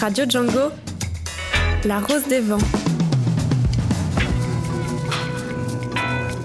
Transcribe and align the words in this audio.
Radio 0.00 0.24
Django, 0.26 0.70
La 1.84 2.00
Rose 2.00 2.26
des 2.28 2.40
Vents. 2.40 2.83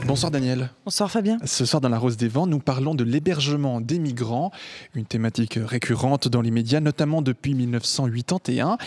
Bonsoir 0.10 0.32
Daniel. 0.32 0.72
Bonsoir 0.86 1.12
Fabien. 1.12 1.38
Ce 1.46 1.66
soir 1.68 1.82
dans 1.82 1.88
La 1.88 2.00
Rose 2.00 2.18
des 2.18 2.30
Vents, 2.30 2.48
nous 2.48 2.58
parlons 2.58 2.96
de 2.96 3.04
l'hébergement 3.04 3.80
des 3.80 4.00
migrants, 4.00 4.50
une 4.96 5.06
thématique 5.06 5.60
récurrente 5.64 6.28
dans 6.28 6.42
les 6.42 6.50
médias, 6.50 6.80
notamment 6.80 7.22
depuis 7.22 7.54
1981. 7.54 8.80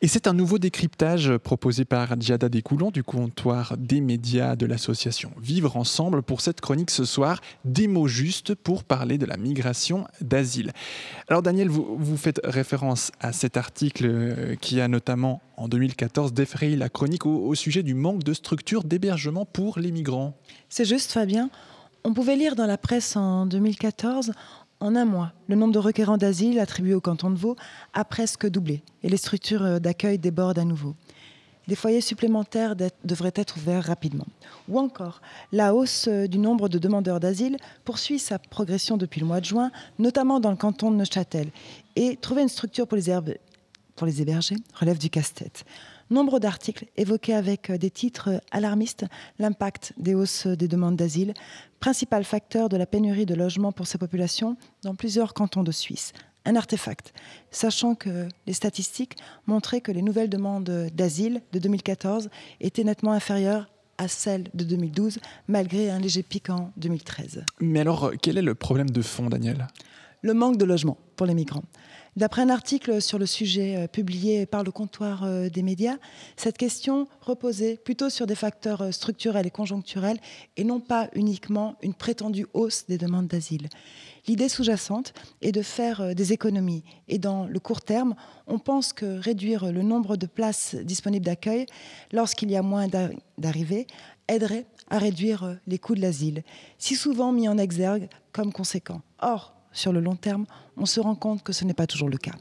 Et 0.00 0.08
c'est 0.08 0.26
un 0.26 0.32
nouveau 0.32 0.58
décryptage 0.58 1.36
proposé 1.36 1.84
par 1.84 2.18
Djada 2.18 2.48
Descoulons 2.48 2.90
du 2.90 3.02
comptoir 3.02 3.76
des 3.76 4.00
médias 4.00 4.56
de 4.56 4.64
l'association 4.64 5.32
Vivre 5.38 5.76
Ensemble 5.76 6.22
pour 6.22 6.40
cette 6.40 6.62
chronique 6.62 6.90
ce 6.90 7.04
soir, 7.04 7.42
des 7.66 7.86
mots 7.86 8.08
justes 8.08 8.54
pour 8.54 8.82
parler 8.82 9.18
de 9.18 9.26
la 9.26 9.36
migration 9.36 10.06
d'asile. 10.22 10.72
Alors 11.28 11.42
Daniel, 11.42 11.68
vous, 11.68 11.94
vous 11.98 12.16
faites 12.16 12.40
référence 12.42 13.12
à 13.20 13.34
cet 13.34 13.58
article 13.58 14.56
qui 14.62 14.80
a 14.80 14.88
notamment 14.88 15.42
en 15.60 15.68
2014 15.68 16.32
défrayé 16.32 16.74
la 16.74 16.88
chronique 16.88 17.26
au, 17.26 17.54
sujet 17.54 17.82
du 17.82 17.92
manque 17.92 18.24
de 18.24 18.32
structures 18.32 18.82
d'hébergement 18.82 19.44
pour 19.44 19.78
les 19.78 19.92
migrants. 19.92 20.34
C'est 20.70 20.86
juste 20.86 21.12
Fabien. 21.12 21.50
On 22.02 22.14
pouvait 22.14 22.36
lire 22.36 22.56
dans 22.56 22.64
la 22.66 22.78
presse 22.78 23.14
en 23.14 23.44
2014, 23.44 24.32
en 24.80 24.96
un 24.96 25.04
mois, 25.04 25.32
le 25.48 25.56
nombre 25.56 25.74
de 25.74 25.78
requérants 25.78 26.16
d'asile 26.16 26.58
attribués 26.58 26.94
au 26.94 27.02
canton 27.02 27.30
de 27.30 27.36
Vaud 27.36 27.56
a 27.92 28.06
presque 28.06 28.48
doublé 28.48 28.82
et 29.02 29.10
les 29.10 29.18
structures 29.18 29.80
d'accueil 29.80 30.18
débordent 30.18 30.58
à 30.58 30.64
nouveau. 30.64 30.94
Des 31.68 31.74
foyers 31.74 32.00
supplémentaires 32.00 32.74
devraient 33.04 33.34
être 33.34 33.58
ouverts 33.58 33.84
rapidement. 33.84 34.26
Ou 34.68 34.78
encore, 34.78 35.20
la 35.52 35.74
hausse 35.74 36.08
du 36.08 36.38
nombre 36.38 36.70
de 36.70 36.78
demandeurs 36.78 37.20
d'asile 37.20 37.58
poursuit 37.84 38.18
sa 38.18 38.38
progression 38.38 38.96
depuis 38.96 39.20
le 39.20 39.26
mois 39.26 39.40
de 39.40 39.44
juin, 39.44 39.70
notamment 39.98 40.40
dans 40.40 40.50
le 40.50 40.56
canton 40.56 40.90
de 40.90 40.96
Neuchâtel. 40.96 41.50
Et 41.96 42.16
trouver 42.16 42.42
une 42.42 42.48
structure 42.48 42.88
pour 42.88 42.96
les, 42.96 43.10
herbe- 43.10 43.36
pour 44.00 44.06
les 44.06 44.22
héberger 44.22 44.56
relève 44.72 44.96
du 44.96 45.10
casse-tête. 45.10 45.66
Nombre 46.08 46.38
d'articles 46.38 46.86
évoquaient 46.96 47.34
avec 47.34 47.70
des 47.70 47.90
titres 47.90 48.40
alarmistes 48.50 49.04
l'impact 49.38 49.92
des 49.98 50.14
hausses 50.14 50.46
des 50.46 50.68
demandes 50.68 50.96
d'asile, 50.96 51.34
principal 51.80 52.24
facteur 52.24 52.70
de 52.70 52.78
la 52.78 52.86
pénurie 52.86 53.26
de 53.26 53.34
logements 53.34 53.72
pour 53.72 53.86
ces 53.86 53.98
populations 53.98 54.56
dans 54.84 54.94
plusieurs 54.94 55.34
cantons 55.34 55.64
de 55.64 55.70
Suisse. 55.70 56.14
Un 56.46 56.56
artefact, 56.56 57.12
sachant 57.50 57.94
que 57.94 58.26
les 58.46 58.54
statistiques 58.54 59.18
montraient 59.46 59.82
que 59.82 59.92
les 59.92 60.00
nouvelles 60.00 60.30
demandes 60.30 60.88
d'asile 60.94 61.42
de 61.52 61.58
2014 61.58 62.30
étaient 62.62 62.84
nettement 62.84 63.12
inférieures 63.12 63.68
à 63.98 64.08
celles 64.08 64.48
de 64.54 64.64
2012, 64.64 65.18
malgré 65.46 65.90
un 65.90 65.98
léger 65.98 66.22
pic 66.22 66.48
en 66.48 66.72
2013. 66.78 67.44
Mais 67.60 67.80
alors, 67.80 68.12
quel 68.22 68.38
est 68.38 68.42
le 68.42 68.54
problème 68.54 68.88
de 68.88 69.02
fond, 69.02 69.28
Daniel? 69.28 69.68
Le 70.22 70.32
manque 70.32 70.56
de 70.56 70.64
logement 70.64 70.96
pour 71.16 71.26
les 71.26 71.34
migrants. 71.34 71.64
D'après 72.16 72.42
un 72.42 72.48
article 72.48 73.00
sur 73.00 73.20
le 73.20 73.26
sujet 73.26 73.76
euh, 73.76 73.86
publié 73.86 74.44
par 74.44 74.64
le 74.64 74.72
comptoir 74.72 75.22
euh, 75.22 75.48
des 75.48 75.62
médias, 75.62 75.96
cette 76.36 76.58
question 76.58 77.06
reposait 77.20 77.76
plutôt 77.76 78.10
sur 78.10 78.26
des 78.26 78.34
facteurs 78.34 78.82
euh, 78.82 78.90
structurels 78.90 79.46
et 79.46 79.50
conjoncturels 79.50 80.18
et 80.56 80.64
non 80.64 80.80
pas 80.80 81.08
uniquement 81.14 81.76
une 81.82 81.94
prétendue 81.94 82.46
hausse 82.52 82.86
des 82.88 82.98
demandes 82.98 83.28
d'asile. 83.28 83.68
L'idée 84.26 84.48
sous-jacente 84.48 85.14
est 85.40 85.52
de 85.52 85.62
faire 85.62 86.14
des 86.14 86.32
économies 86.32 86.82
et 87.08 87.18
dans 87.18 87.46
le 87.46 87.60
court 87.60 87.80
terme, 87.80 88.16
on 88.48 88.58
pense 88.58 88.92
que 88.92 89.18
réduire 89.18 89.72
le 89.72 89.82
nombre 89.82 90.16
de 90.16 90.26
places 90.26 90.74
disponibles 90.74 91.24
d'accueil 91.24 91.66
lorsqu'il 92.12 92.50
y 92.50 92.56
a 92.56 92.62
moins 92.62 92.88
d'arrivées 93.38 93.86
aiderait 94.28 94.66
à 94.90 94.98
réduire 94.98 95.58
les 95.66 95.78
coûts 95.78 95.94
de 95.94 96.02
l'asile, 96.02 96.42
si 96.76 96.96
souvent 96.96 97.32
mis 97.32 97.48
en 97.48 97.56
exergue 97.56 98.08
comme 98.32 98.52
conséquent. 98.52 99.00
Or, 99.20 99.54
sur 99.72 99.92
le 99.92 100.00
long 100.00 100.16
terme, 100.16 100.46
on 100.76 100.86
se 100.86 101.00
rend 101.00 101.14
compte 101.14 101.42
que 101.42 101.52
ce 101.52 101.64
n'est 101.64 101.74
pas 101.74 101.86
toujours 101.86 102.08
le 102.08 102.18
cas. 102.18 102.34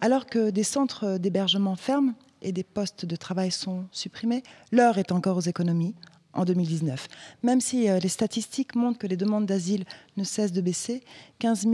Alors 0.00 0.26
que 0.26 0.50
des 0.50 0.62
centres 0.62 1.18
d'hébergement 1.18 1.76
ferment 1.76 2.14
et 2.42 2.52
des 2.52 2.62
postes 2.62 3.04
de 3.04 3.16
travail 3.16 3.50
sont 3.50 3.86
supprimés, 3.90 4.42
l'heure 4.70 4.98
est 4.98 5.12
encore 5.12 5.36
aux 5.36 5.42
économies 5.42 5.94
en 6.34 6.44
2019. 6.44 7.08
Même 7.42 7.60
si 7.60 7.88
euh, 7.88 7.98
les 7.98 8.08
statistiques 8.08 8.74
montrent 8.74 8.98
que 8.98 9.06
les 9.06 9.16
demandes 9.16 9.46
d'asile 9.46 9.84
ne 10.16 10.24
cessent 10.24 10.52
de 10.52 10.60
baisser, 10.60 11.02
15 11.40 11.66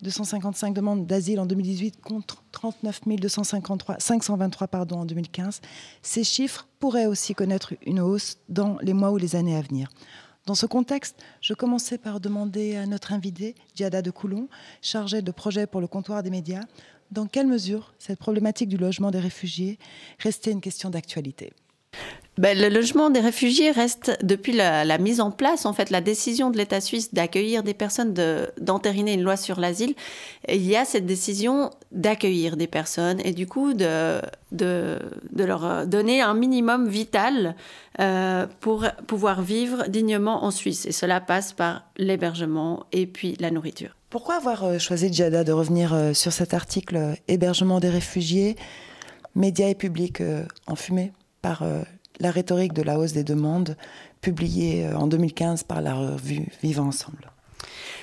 255 0.00 0.72
demandes 0.74 1.06
d'asile 1.06 1.40
en 1.40 1.46
2018 1.46 2.00
contre 2.00 2.42
39 2.52 3.00
253, 3.06 3.96
523 3.98 4.68
pardon, 4.68 5.00
en 5.00 5.04
2015, 5.04 5.60
ces 6.02 6.24
chiffres 6.24 6.68
pourraient 6.78 7.06
aussi 7.06 7.34
connaître 7.34 7.74
une 7.84 8.00
hausse 8.00 8.38
dans 8.48 8.78
les 8.82 8.94
mois 8.94 9.10
ou 9.10 9.16
les 9.16 9.36
années 9.36 9.56
à 9.56 9.62
venir. 9.62 9.88
Dans 10.48 10.54
ce 10.54 10.64
contexte, 10.64 11.22
je 11.42 11.52
commençais 11.52 11.98
par 11.98 12.20
demander 12.20 12.74
à 12.76 12.86
notre 12.86 13.12
invité, 13.12 13.54
Diada 13.74 14.00
de 14.00 14.10
Coulon, 14.10 14.48
chargée 14.80 15.20
de 15.20 15.30
projet 15.30 15.66
pour 15.66 15.82
le 15.82 15.86
comptoir 15.86 16.22
des 16.22 16.30
médias, 16.30 16.62
dans 17.10 17.26
quelle 17.26 17.46
mesure 17.46 17.92
cette 17.98 18.18
problématique 18.18 18.70
du 18.70 18.78
logement 18.78 19.10
des 19.10 19.20
réfugiés 19.20 19.78
restait 20.18 20.50
une 20.50 20.62
question 20.62 20.88
d'actualité. 20.88 21.52
Ben, 22.38 22.56
le 22.56 22.68
logement 22.68 23.10
des 23.10 23.18
réfugiés 23.18 23.72
reste 23.72 24.16
depuis 24.22 24.52
la, 24.52 24.98
mise 24.98 25.20
en 25.20 25.32
place, 25.32 25.66
en 25.66 25.72
fait, 25.72 25.90
la 25.90 26.00
décision 26.00 26.50
de 26.50 26.56
l'État 26.56 26.80
suisse 26.80 27.12
d'accueillir 27.12 27.64
des 27.64 27.74
personnes, 27.74 28.14
d'entériner 28.60 29.14
une 29.14 29.22
loi 29.22 29.36
sur 29.36 29.58
l'asile. 29.58 29.96
Il 30.48 30.64
y 30.64 30.76
a 30.76 30.84
cette 30.84 31.04
décision 31.04 31.70
d'accueillir 31.90 32.56
des 32.56 32.68
personnes 32.68 33.20
et 33.24 33.32
du 33.32 33.48
coup 33.48 33.74
de, 33.74 34.20
de, 34.52 35.00
leur 35.34 35.84
donner 35.88 36.20
un 36.20 36.34
minimum 36.34 36.88
vital 36.88 37.56
euh, 37.98 38.46
pour 38.60 38.86
pouvoir 39.08 39.42
vivre 39.42 39.88
dignement 39.88 40.44
en 40.44 40.52
Suisse. 40.52 40.86
Et 40.86 40.92
cela 40.92 41.20
passe 41.20 41.52
par 41.52 41.90
l'hébergement 41.96 42.86
et 42.92 43.08
puis 43.08 43.36
la 43.40 43.50
nourriture. 43.50 43.96
Pourquoi 44.10 44.36
avoir 44.36 44.78
choisi, 44.78 45.12
Djada, 45.12 45.42
de 45.42 45.50
revenir 45.50 46.12
sur 46.14 46.32
cet 46.32 46.54
article 46.54 47.16
Hébergement 47.26 47.80
des 47.80 47.90
réfugiés, 47.90 48.54
médias 49.34 49.70
et 49.70 49.74
publics 49.74 50.22
fumée 50.76 51.10
par 51.42 51.64
la 52.20 52.30
rhétorique 52.30 52.72
de 52.72 52.82
la 52.82 52.98
hausse 52.98 53.12
des 53.12 53.24
demandes, 53.24 53.76
publiée 54.20 54.88
en 54.94 55.06
2015 55.06 55.62
par 55.62 55.80
la 55.80 55.94
revue 55.94 56.48
Vivre 56.62 56.82
Ensemble. 56.82 57.30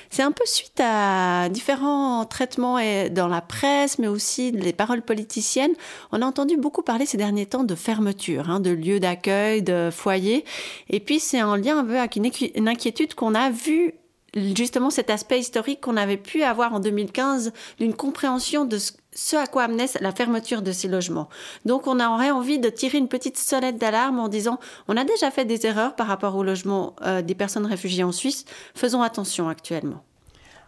C'est 0.10 0.24
un 0.24 0.32
peu 0.32 0.46
suite 0.46 0.80
à 0.82 1.50
différents 1.50 2.24
traitements 2.26 2.78
dans 3.12 3.28
la 3.28 3.42
presse, 3.42 4.00
mais 4.00 4.08
aussi 4.08 4.52
les 4.52 4.72
paroles 4.72 5.02
politiciennes. 5.02 5.74
On 6.12 6.22
a 6.22 6.26
entendu 6.26 6.58
beaucoup 6.58 6.84
parler 6.84 7.06
ces 7.06 7.18
derniers 7.18 7.46
temps 7.46 7.64
de 7.64 7.76
fermeture, 7.76 8.50
hein, 8.50 8.60
de 8.60 8.70
lieux 8.70 9.00
d'accueil, 9.00 9.62
de 9.62 9.90
foyers. 9.92 10.46
Et 10.90 11.00
puis 11.00 11.20
c'est 11.20 11.44
en 11.44 11.56
lien 11.56 11.80
un 11.80 11.84
peu 11.84 12.00
avec 12.00 12.16
une, 12.16 12.30
une 12.56 12.68
inquiétude 12.70 13.14
qu'on 13.14 13.36
a 13.36 13.50
vue 13.50 13.94
justement 14.36 14.90
cet 14.90 15.10
aspect 15.10 15.40
historique 15.40 15.82
qu'on 15.82 15.98
avait 15.98 16.18
pu 16.18 16.44
avoir 16.44 16.74
en 16.74 16.80
2015 16.80 17.54
d'une 17.80 17.94
compréhension 17.94 18.66
de 18.66 18.78
ce 18.78 18.92
à 19.34 19.48
quoi 19.48 19.64
amenait 19.64 19.86
la 20.02 20.12
fermeture 20.12 20.62
de 20.62 20.72
ces 20.72 20.88
logements. 20.88 21.30
Donc 21.66 21.88
on 21.88 22.00
aurait 22.00 22.32
envie 22.32 22.60
de 22.60 22.70
tirer 22.70 22.98
une 22.98 23.08
petite 23.08 23.38
sonnette 23.38 23.78
d'alarme 23.78 24.20
en 24.20 24.28
disant 24.28 24.60
on 24.88 24.98
a 24.98 25.04
déjà 25.04 25.32
fait 25.32 25.46
des 25.46 25.66
erreurs 25.66 25.96
par 25.96 26.08
rapport 26.08 26.36
au 26.36 26.44
logement 26.44 26.96
euh, 27.02 27.22
des 27.22 27.36
personnes 27.36 27.66
réfugiées 27.66 28.04
en 28.04 28.12
Suisse, 28.12 28.46
faisons 28.76 29.02
attention 29.02 29.50
actuellement. 29.50 30.04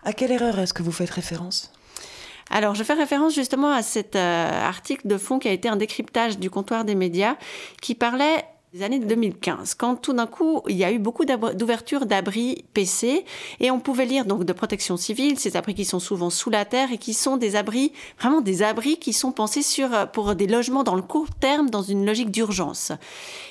À 0.03 0.13
quelle 0.13 0.31
erreur 0.31 0.59
est-ce 0.59 0.73
que 0.73 0.83
vous 0.83 0.91
faites 0.91 1.09
référence? 1.09 1.71
Alors, 2.49 2.75
je 2.75 2.83
fais 2.83 2.93
référence 2.93 3.35
justement 3.35 3.71
à 3.71 3.81
cet 3.81 4.15
euh, 4.15 4.67
article 4.67 5.07
de 5.07 5.17
fond 5.17 5.37
qui 5.37 5.49
a 5.49 5.51
été 5.51 5.67
un 5.67 5.75
décryptage 5.75 6.39
du 6.39 6.49
comptoir 6.49 6.85
des 6.85 6.95
médias 6.95 7.35
qui 7.81 7.93
parlait 7.93 8.45
des 8.73 8.83
années 8.83 8.99
2015, 8.99 9.75
quand 9.75 9.95
tout 9.95 10.11
d'un 10.11 10.27
coup, 10.27 10.61
il 10.67 10.75
y 10.75 10.83
a 10.83 10.91
eu 10.91 10.99
beaucoup 10.99 11.23
d'ouvertures 11.23 12.05
d'abris 12.05 12.65
PC 12.73 13.23
et 13.61 13.71
on 13.71 13.79
pouvait 13.79 14.05
lire 14.05 14.25
donc 14.25 14.43
de 14.43 14.51
protection 14.51 14.97
civile, 14.97 15.39
ces 15.39 15.55
abris 15.55 15.73
qui 15.73 15.85
sont 15.85 16.01
souvent 16.01 16.29
sous 16.29 16.49
la 16.49 16.65
terre 16.65 16.91
et 16.91 16.97
qui 16.97 17.13
sont 17.13 17.37
des 17.37 17.55
abris, 17.55 17.93
vraiment 18.19 18.41
des 18.41 18.63
abris 18.63 18.97
qui 18.97 19.13
sont 19.13 19.31
pensés 19.31 19.61
sur, 19.61 19.89
pour 20.11 20.35
des 20.35 20.47
logements 20.47 20.83
dans 20.83 20.95
le 20.95 21.01
court 21.01 21.29
terme, 21.39 21.69
dans 21.69 21.81
une 21.81 22.05
logique 22.05 22.29
d'urgence. 22.29 22.91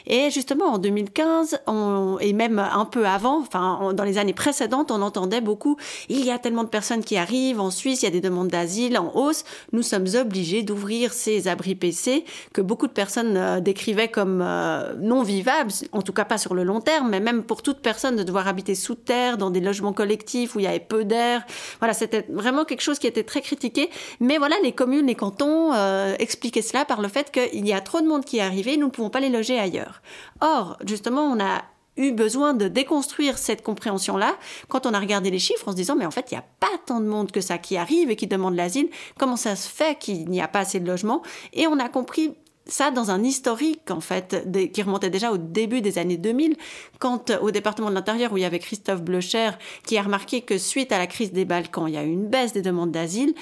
Et 0.06 0.30
justement, 0.30 0.66
en 0.66 0.78
2015, 0.78 1.60
on, 1.66 2.18
et 2.20 2.34
même 2.34 2.58
un 2.58 2.84
peu 2.84 3.06
avant, 3.06 3.40
enfin, 3.40 3.94
dans 3.94 4.04
les 4.04 4.18
années 4.18 4.34
précédentes, 4.34 4.90
on 4.90 5.00
entendait 5.00 5.40
beaucoup, 5.40 5.78
il 6.10 6.26
y 6.26 6.30
a 6.30 6.38
tellement 6.38 6.62
de 6.62 6.68
personnes 6.68 7.02
qui 7.02 7.16
arrivent 7.16 7.60
en 7.60 7.70
Suisse, 7.70 8.02
il 8.02 8.04
y 8.04 8.08
a 8.08 8.12
des 8.12 8.20
demandes 8.20 8.48
d'asile 8.48 8.98
en 8.98 9.10
hausse, 9.14 9.44
nous 9.72 9.82
sommes 9.82 10.08
obligés 10.14 10.62
d'ouvrir 10.62 11.14
ces 11.14 11.48
abris 11.48 11.74
PC 11.74 12.26
que 12.52 12.60
beaucoup 12.60 12.86
de 12.86 12.92
personnes 12.92 13.36
euh, 13.38 13.60
décrivaient 13.60 14.08
comme 14.08 14.42
euh, 14.42 14.92
non 15.06 15.22
vivable, 15.22 15.70
en 15.92 16.02
tout 16.02 16.12
cas 16.12 16.24
pas 16.24 16.38
sur 16.38 16.54
le 16.54 16.64
long 16.64 16.80
terme, 16.80 17.10
mais 17.10 17.20
même 17.20 17.42
pour 17.42 17.62
toute 17.62 17.80
personne 17.80 18.16
de 18.16 18.22
devoir 18.22 18.48
habiter 18.48 18.74
sous 18.74 18.94
terre, 18.94 19.38
dans 19.38 19.50
des 19.50 19.60
logements 19.60 19.92
collectifs 19.92 20.54
où 20.54 20.60
il 20.60 20.64
y 20.64 20.66
avait 20.66 20.80
peu 20.80 21.04
d'air. 21.04 21.44
Voilà, 21.78 21.94
c'était 21.94 22.26
vraiment 22.28 22.64
quelque 22.64 22.82
chose 22.82 22.98
qui 22.98 23.06
était 23.06 23.24
très 23.24 23.40
critiqué. 23.40 23.90
Mais 24.20 24.38
voilà, 24.38 24.56
les 24.62 24.72
communes, 24.72 25.06
les 25.06 25.14
cantons 25.14 25.72
euh, 25.72 26.14
expliquaient 26.18 26.62
cela 26.62 26.84
par 26.84 27.00
le 27.00 27.08
fait 27.08 27.30
qu'il 27.30 27.66
y 27.66 27.72
a 27.72 27.80
trop 27.80 28.00
de 28.00 28.06
monde 28.06 28.24
qui 28.24 28.38
est 28.38 28.42
arrivé, 28.42 28.76
nous 28.76 28.86
ne 28.86 28.90
pouvons 28.90 29.10
pas 29.10 29.20
les 29.20 29.30
loger 29.30 29.58
ailleurs. 29.58 30.02
Or, 30.40 30.76
justement, 30.84 31.22
on 31.22 31.40
a 31.40 31.62
eu 31.96 32.12
besoin 32.12 32.54
de 32.54 32.68
déconstruire 32.68 33.38
cette 33.38 33.62
compréhension-là 33.62 34.36
quand 34.68 34.86
on 34.86 34.92
a 34.92 35.00
regardé 35.00 35.30
les 35.30 35.38
chiffres 35.38 35.68
en 35.68 35.70
se 35.70 35.76
disant 35.76 35.96
mais 35.96 36.04
en 36.06 36.10
fait 36.10 36.30
il 36.30 36.34
n'y 36.34 36.38
a 36.38 36.44
pas 36.60 36.66
tant 36.84 37.00
de 37.00 37.06
monde 37.06 37.32
que 37.32 37.40
ça 37.40 37.58
qui 37.58 37.76
arrive 37.76 38.10
et 38.10 38.16
qui 38.16 38.26
demande 38.26 38.54
l'asile, 38.54 38.90
comment 39.18 39.36
ça 39.36 39.56
se 39.56 39.68
fait 39.68 39.98
qu'il 39.98 40.28
n'y 40.28 40.42
a 40.42 40.48
pas 40.48 40.60
assez 40.60 40.78
de 40.78 40.86
logements? 40.86 41.22
Et 41.52 41.66
on 41.66 41.78
a 41.78 41.88
compris 41.88 42.34
ça 42.66 42.90
dans 42.90 43.10
un 43.10 43.22
historique 43.22 43.90
en 43.90 44.00
fait 44.00 44.46
qui 44.72 44.82
remontait 44.82 45.10
déjà 45.10 45.32
au 45.32 45.36
début 45.36 45.80
des 45.80 45.98
années 45.98 46.16
2000 46.16 46.56
quand 46.98 47.32
au 47.40 47.50
département 47.50 47.90
de 47.90 47.94
l'intérieur 47.94 48.32
où 48.32 48.36
il 48.36 48.42
y 48.42 48.46
avait 48.46 48.58
Christophe 48.58 49.02
Blocher 49.02 49.50
qui 49.84 49.96
a 49.98 50.02
remarqué 50.02 50.40
que 50.40 50.58
suite 50.58 50.92
à 50.92 50.98
la 50.98 51.06
crise 51.06 51.32
des 51.32 51.44
Balkans 51.44 51.88
il 51.88 51.94
y 51.94 51.98
a 51.98 52.02
eu 52.02 52.10
une 52.10 52.26
baisse 52.26 52.52
des 52.52 52.62
demandes 52.62 52.90
d'asile 52.90 53.34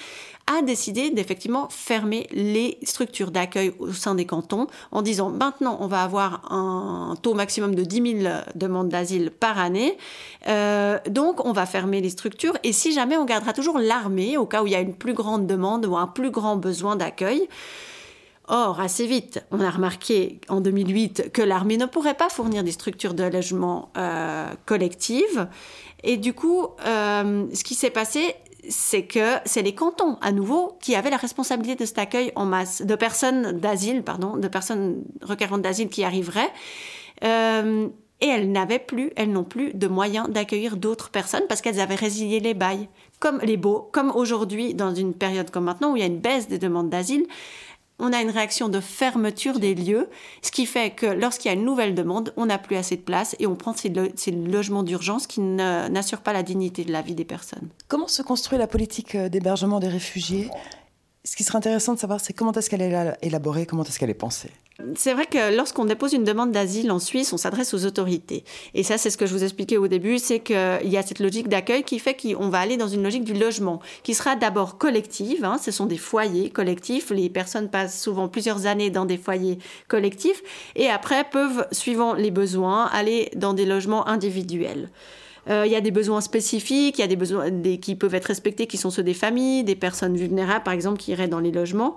a 0.47 0.63
décidé 0.63 1.11
d'effectivement 1.11 1.69
fermer 1.71 2.27
les 2.33 2.79
structures 2.83 3.31
d'accueil 3.31 3.73
au 3.79 3.93
sein 3.93 4.15
des 4.15 4.27
cantons 4.27 4.67
en 4.93 5.01
disant 5.01 5.31
maintenant 5.31 5.79
on 5.81 5.87
va 5.87 6.03
avoir 6.03 6.53
un 6.53 7.17
taux 7.23 7.35
maximum 7.35 7.75
de 7.75 7.83
10 7.83 8.23
000 8.23 8.35
demandes 8.55 8.89
d'asile 8.89 9.31
par 9.31 9.59
année. 9.59 9.97
Euh, 10.47 10.99
donc 11.09 11.45
on 11.45 11.53
va 11.53 11.67
fermer 11.67 12.01
les 12.01 12.11
structures 12.11 12.57
et 12.63 12.73
si 12.73 12.93
jamais 12.93 13.17
on 13.17 13.25
gardera 13.25 13.53
toujours 13.53 13.79
l'armée 13.79 14.37
au 14.37 14.47
cas 14.47 14.63
où 14.63 14.67
il 14.67 14.73
y 14.73 14.77
a 14.77 14.81
une 14.81 14.95
plus 14.95 15.15
grande 15.15 15.47
demande 15.47 15.87
ou 15.87 15.97
un 15.97 16.07
plus 16.07 16.31
grand 16.31 16.57
besoin 16.57 16.97
d'accueil. 16.97 17.49
Or, 18.47 18.79
assez 18.81 19.07
vite, 19.07 19.43
on 19.51 19.61
a 19.61 19.71
remarqué 19.71 20.41
en 20.49 20.61
2008 20.61 21.33
que 21.33 21.41
l'armée 21.41 21.79
ne 21.79 21.87
pourrait 21.87 22.15
pas 22.15 22.29
fournir 22.29 22.63
des 22.63 22.73
structures 22.73 23.15
de 23.15 23.25
logement 23.25 23.91
euh, 23.97 24.47
collectives. 24.67 25.49
Et 26.03 26.19
du 26.19 26.35
coup, 26.35 26.67
euh, 26.87 27.47
ce 27.55 27.65
qui 27.65 27.75
s'est 27.75 27.91
passé, 27.91 28.35
c'est 28.69 29.05
que 29.05 29.37
c'est 29.47 29.63
les 29.63 29.75
cantons, 29.75 30.19
à 30.21 30.31
nouveau, 30.31 30.77
qui 30.83 30.95
avaient 30.95 31.11
la 31.11 31.17
responsabilité 31.17 31.77
de 31.77 31.87
cet 31.87 31.99
accueil 31.99 32.33
en 32.37 32.45
masse 32.45 32.83
de 32.83 32.95
personnes 32.95 33.53
d'asile, 33.53 34.03
pardon, 34.03 34.37
de 34.37 34.49
personnes 34.49 35.05
requérantes 35.23 35.63
d'asile 35.63 35.89
qui 35.89 36.05
arriveraient. 36.05 36.51
Euh, 37.25 37.89
et 38.21 38.29
elles 38.29 38.51
n'avaient 38.51 38.79
plus, 38.79 39.11
elles 39.17 39.31
n'ont 39.31 39.45
plus 39.45 39.75
de 39.75 39.87
moyens 39.87 40.29
d'accueillir 40.31 40.77
d'autres 40.77 41.11
personnes 41.11 41.45
parce 41.49 41.61
qu'elles 41.61 41.81
avaient 41.81 41.95
résilié 41.95 42.41
les 42.41 42.55
bails. 42.55 42.89
Comme 43.21 43.39
les 43.41 43.57
beaux, 43.57 43.89
comme 43.93 44.11
aujourd'hui, 44.15 44.75
dans 44.75 44.95
une 44.95 45.15
période 45.15 45.51
comme 45.51 45.65
maintenant 45.65 45.93
où 45.93 45.97
il 45.97 46.01
y 46.01 46.03
a 46.03 46.07
une 46.07 46.21
baisse 46.21 46.49
des 46.49 46.59
demandes 46.59 46.91
d'asile, 46.91 47.27
on 47.99 48.13
a 48.13 48.21
une 48.21 48.31
réaction 48.31 48.69
de 48.69 48.81
fermeture 48.81 49.59
des 49.59 49.75
lieux, 49.75 50.09
ce 50.43 50.51
qui 50.51 50.67
fait 50.67 50.91
que 50.91 51.07
lorsqu'il 51.07 51.51
y 51.51 51.55
a 51.55 51.59
une 51.59 51.65
nouvelle 51.65 51.95
demande, 51.95 52.33
on 52.37 52.47
n'a 52.47 52.59
plus 52.59 52.77
assez 52.77 52.97
de 52.97 53.03
place 53.03 53.37
et 53.39 53.47
on 53.47 53.55
prend 53.55 53.75
ces, 53.75 53.91
logements 54.31 54.83
d'urgence 54.83 55.27
qui 55.27 55.41
n'assurent 55.41 56.23
pas 56.23 56.33
la 56.33 56.43
dignité 56.43 56.85
de 56.85 56.93
la 56.93 57.03
vie 57.03 57.15
des 57.15 57.25
personnes. 57.25 57.69
Comment 57.89 58.09
se 58.09 58.23
construit 58.23 58.59
la 58.59 58.67
politique 58.67 59.15
euh, 59.15 59.29
d'hébergement 59.29 59.81
des 59.81 59.89
réfugiés? 59.89 60.51
Ce 61.25 61.37
qui 61.37 61.45
serait 61.45 61.57
intéressant 61.57 61.95
de 61.95 61.99
savoir, 61.99 62.21
c'est 62.21 62.35
comment 62.35 62.53
est-ce 62.53 62.69
qu'elle 62.69 62.83
est 62.83 63.17
élaborée, 63.23 63.65
comment 63.65 63.83
est-ce 63.83 63.99
qu'elle 63.99 64.11
est 64.11 64.15
pensée 64.15 64.51
c'est 64.97 65.15
vrai 65.15 65.27
que 65.27 65.57
lorsqu'on 65.57 65.85
dépose 65.85 66.15
une 66.15 66.25
demande 66.25 66.51
d'asile 66.51 66.91
en 66.91 66.99
Suisse, 66.99 67.33
on 67.33 67.37
s'adresse 67.37 67.75
aux 67.75 67.85
autorités. 67.85 68.43
Et 68.75 68.83
ça, 68.83 68.99
c'est 68.99 69.09
ce 69.09 69.17
que 69.17 69.25
je 69.25 69.33
vous 69.33 69.45
expliquais 69.45 69.77
au 69.77 69.87
début, 69.87 70.19
c'est 70.19 70.41
qu'il 70.41 70.57
y 70.83 70.97
a 70.97 71.03
cette 71.03 71.21
logique 71.21 71.49
d'accueil 71.49 71.85
qui 71.85 72.01
fait 72.01 72.15
qu'on 72.15 72.49
va 72.49 72.59
aller 72.59 72.77
dans 72.77 72.89
une 72.89 73.05
logique 73.05 73.23
du 73.23 73.35
logement, 73.35 73.81
qui 74.03 74.15
sera 74.15 74.35
d'abord 74.35 74.77
collective. 74.77 75.45
Hein, 75.45 75.59
ce 75.63 75.71
sont 75.71 75.87
des 75.87 75.97
foyers 75.97 76.51
collectifs. 76.51 77.11
Les 77.11 77.31
personnes 77.31 77.71
passent 77.71 78.01
souvent 78.01 78.27
plusieurs 78.27 78.67
années 78.67 78.91
dans 78.91 79.05
des 79.05 79.17
foyers 79.17 79.61
collectifs 79.87 80.43
et 80.75 80.89
après 80.89 81.23
peuvent, 81.23 81.69
suivant 81.71 82.15
les 82.15 82.33
besoins, 82.33 82.87
aller 82.87 83.31
dans 83.37 83.55
des 83.55 83.67
logements 83.67 84.09
individuels. 84.09 84.89
Euh, 85.51 85.65
il 85.67 85.73
y 85.73 85.77
a 85.77 85.81
des 85.81 85.91
besoins 85.91 86.21
spécifiques, 86.21 86.99
il 86.99 87.01
y 87.01 87.05
a 87.05 87.09
des 87.09 87.17
besoins 87.17 87.51
qui 87.81 87.95
peuvent 87.95 88.15
être 88.15 88.27
respectés, 88.27 88.67
qui 88.67 88.77
sont 88.77 88.91
ceux 88.91 89.03
des 89.03 89.15
familles, 89.15 89.65
des 89.65 89.77
personnes 89.77 90.17
vulnérables, 90.17 90.65
par 90.65 90.75
exemple, 90.75 90.99
qui 90.99 91.13
iraient 91.13 91.29
dans 91.29 91.41
les 91.41 91.53
logements. 91.53 91.97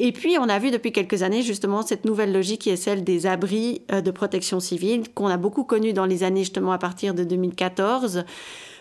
Et 0.00 0.12
puis, 0.12 0.36
on 0.38 0.48
a 0.48 0.58
vu 0.58 0.70
depuis 0.70 0.92
quelques 0.92 1.22
années 1.22 1.42
justement 1.42 1.82
cette 1.82 2.04
nouvelle 2.04 2.32
logique 2.32 2.62
qui 2.62 2.70
est 2.70 2.76
celle 2.76 3.02
des 3.02 3.26
abris 3.26 3.82
euh, 3.90 4.00
de 4.00 4.10
protection 4.10 4.60
civile, 4.60 5.12
qu'on 5.12 5.26
a 5.26 5.36
beaucoup 5.36 5.64
connu 5.64 5.92
dans 5.92 6.06
les 6.06 6.22
années 6.22 6.44
justement 6.44 6.72
à 6.72 6.78
partir 6.78 7.14
de 7.14 7.24
2014 7.24 8.24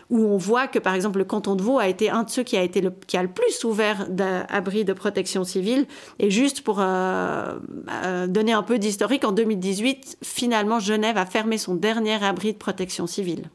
où 0.09 0.19
on 0.19 0.38
voit 0.38 0.68
que, 0.68 0.80
par 0.80 0.94
exemple, 0.94 1.19
le 1.19 1.25
canton 1.25 1.56
de 1.56 1.62
Vaud 1.62 1.80
a 1.80 1.88
été 1.88 2.09
un 2.09 2.24
de 2.24 2.30
ceux 2.30 2.44
qui 2.44 2.56
a, 2.56 2.63
été 2.63 2.81
le, 2.81 2.94
qui 3.07 3.18
a 3.18 3.24
le 3.24 3.27
plus 3.27 3.63
ouvert 3.65 4.07
d'abris 4.09 4.86
de 4.86 4.94
protection 4.94 5.44
civile. 5.44 5.86
Et 6.19 6.31
juste 6.31 6.62
pour 6.62 6.77
euh, 6.80 7.57
donner 8.27 8.54
un 8.54 8.63
peu 8.63 8.80
d'historique, 8.80 9.25
en 9.25 9.33
2018, 9.33 10.19
finalement, 10.24 10.80
Genève 10.80 11.18
a 11.18 11.25
fermé 11.25 11.57
son 11.57 11.75
dernier 11.75 12.24
abri 12.24 12.54
de 12.54 12.57
protection 12.57 13.06
civile. 13.06 13.50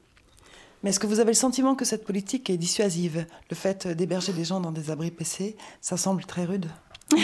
Mais 0.83 0.91
est-ce 0.91 1.01
que 1.01 1.07
vous 1.07 1.21
avez 1.21 1.31
le 1.31 1.37
sentiment 1.37 1.75
que 1.75 1.85
cette 1.85 2.05
politique 2.05 2.51
est 2.51 2.57
dissuasive? 2.57 3.27
Le 3.51 3.57
fait 3.57 3.87
d'héberger 3.87 4.33
des 4.33 4.45
gens 4.45 4.61
dans 4.61 4.73
des 4.73 4.91
abris 4.91 5.11
PC, 5.11 5.57
ça 5.81 5.97
semble 5.97 6.25
très 6.25 6.45
rude. 6.45 6.67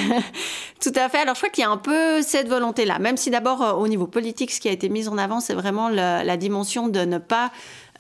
Tout 0.81 0.93
à 0.95 1.09
fait. 1.09 1.19
Alors, 1.19 1.35
je 1.35 1.41
crois 1.41 1.51
qu'il 1.51 1.63
y 1.63 1.67
a 1.67 1.71
un 1.71 1.77
peu 1.77 2.23
cette 2.23 2.49
volonté-là, 2.49 2.99
même 2.99 3.17
si 3.17 3.31
d'abord, 3.31 3.63
euh, 3.63 3.73
au 3.73 3.89
niveau 3.89 4.07
politique, 4.07 4.51
ce 4.53 4.61
qui 4.61 4.69
a 4.69 4.73
été 4.73 4.89
mis 4.89 5.09
en 5.09 5.19
avant, 5.19 5.41
c'est 5.41 5.55
vraiment 5.55 5.89
la 5.89 6.37
dimension 6.37 6.89
de 6.89 7.01
ne 7.01 7.19
pas 7.19 7.51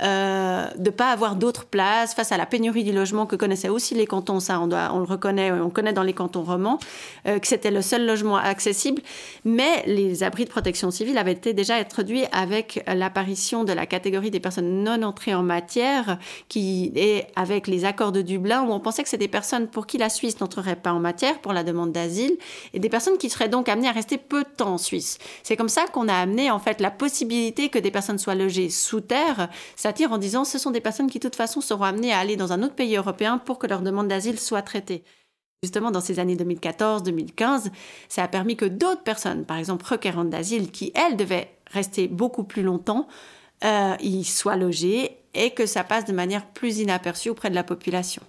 euh, 0.02 0.68
de 0.76 0.84
ne 0.84 0.90
pas 0.90 1.10
avoir 1.10 1.36
d'autres 1.36 1.64
places 1.64 2.14
face 2.14 2.32
à 2.32 2.36
la 2.36 2.46
pénurie 2.46 2.84
du 2.84 2.92
logement 2.92 3.26
que 3.26 3.36
connaissaient 3.36 3.68
aussi 3.68 3.94
les 3.94 4.06
cantons, 4.06 4.40
ça 4.40 4.60
on, 4.60 4.66
doit, 4.66 4.90
on 4.92 4.98
le 4.98 5.04
reconnaît, 5.04 5.50
on 5.52 5.70
connaît 5.70 5.92
dans 5.92 6.02
les 6.02 6.12
cantons 6.12 6.42
romans, 6.42 6.78
euh, 7.26 7.38
que 7.38 7.46
c'était 7.46 7.70
le 7.70 7.82
seul 7.82 8.06
logement 8.06 8.36
accessible. 8.36 9.02
Mais 9.44 9.82
les 9.86 10.22
abris 10.22 10.44
de 10.44 10.50
protection 10.50 10.90
civile 10.90 11.18
avaient 11.18 11.32
été 11.32 11.52
déjà 11.52 11.74
introduits 11.76 12.24
avec 12.32 12.82
l'apparition 12.86 13.64
de 13.64 13.72
la 13.72 13.86
catégorie 13.86 14.30
des 14.30 14.40
personnes 14.40 14.84
non 14.84 15.02
entrées 15.02 15.34
en 15.34 15.42
matière, 15.42 16.18
qui 16.48 16.92
est 16.94 17.26
avec 17.36 17.66
les 17.66 17.84
accords 17.84 18.12
de 18.12 18.22
Dublin, 18.22 18.62
où 18.62 18.72
on 18.72 18.80
pensait 18.80 19.02
que 19.02 19.08
c'était 19.08 19.24
des 19.24 19.28
personnes 19.28 19.68
pour 19.68 19.86
qui 19.86 19.98
la 19.98 20.08
Suisse 20.08 20.40
n'entrerait 20.40 20.76
pas 20.76 20.92
en 20.92 21.00
matière 21.00 21.40
pour 21.40 21.52
la 21.52 21.64
demande 21.64 21.92
d'asile, 21.92 22.36
et 22.72 22.78
des 22.78 22.88
personnes 22.88 23.18
qui 23.18 23.30
seraient 23.30 23.48
donc 23.48 23.68
amenées 23.68 23.88
à 23.88 23.92
rester 23.92 24.18
peu 24.18 24.44
de 24.44 24.48
temps 24.56 24.74
en 24.74 24.78
Suisse. 24.78 25.18
C'est 25.42 25.56
comme 25.56 25.68
ça 25.68 25.86
qu'on 25.92 26.08
a 26.08 26.14
amené 26.14 26.50
en 26.50 26.58
fait 26.58 26.80
la 26.80 26.90
possibilité 26.90 27.68
que 27.68 27.78
des 27.78 27.90
personnes 27.90 28.18
soient 28.18 28.34
logées 28.34 28.70
sous 28.70 29.00
terre 29.00 29.48
en 30.11 30.19
disant 30.19 30.44
ce 30.44 30.58
sont 30.58 30.70
des 30.70 30.81
personnes 30.81 31.11
qui 31.11 31.19
de 31.19 31.23
toute 31.23 31.37
façon 31.37 31.61
seront 31.61 31.85
amenées 31.85 32.12
à 32.12 32.19
aller 32.19 32.37
dans 32.37 32.52
un 32.52 32.62
autre 32.62 32.75
pays 32.75 32.96
européen 32.96 33.38
pour 33.38 33.58
que 33.58 33.67
leur 33.67 33.82
demande 33.82 34.08
d'asile 34.08 34.38
soit 34.38 34.62
traitée. 34.62 35.05
Justement, 35.62 35.90
dans 35.90 36.00
ces 36.00 36.20
années 36.20 36.37
2014-2015, 36.37 37.70
ça 38.08 38.23
a 38.23 38.29
permis 38.29 38.56
que 38.56 38.64
d'autres 38.64 39.02
personnes, 39.02 39.44
par 39.44 39.56
exemple 39.56 39.85
requérantes 39.85 40.31
d'asile, 40.31 40.70
qui, 40.70 40.93
elles, 40.94 41.17
devaient 41.17 41.50
rester 41.73 42.06
beaucoup 42.06 42.44
plus 42.44 42.62
longtemps, 42.62 43.08
euh, 43.64 43.96
y 44.00 44.23
soient 44.25 44.56
logées 44.56 45.17
et 45.35 45.50
que 45.50 45.67
ça 45.67 45.82
passe 45.82 46.05
de 46.05 46.12
manière 46.12 46.46
plus 46.46 46.79
inaperçue 46.79 47.31
auprès 47.31 47.50
de 47.50 47.56
la 47.56 47.64
population. 47.64 48.23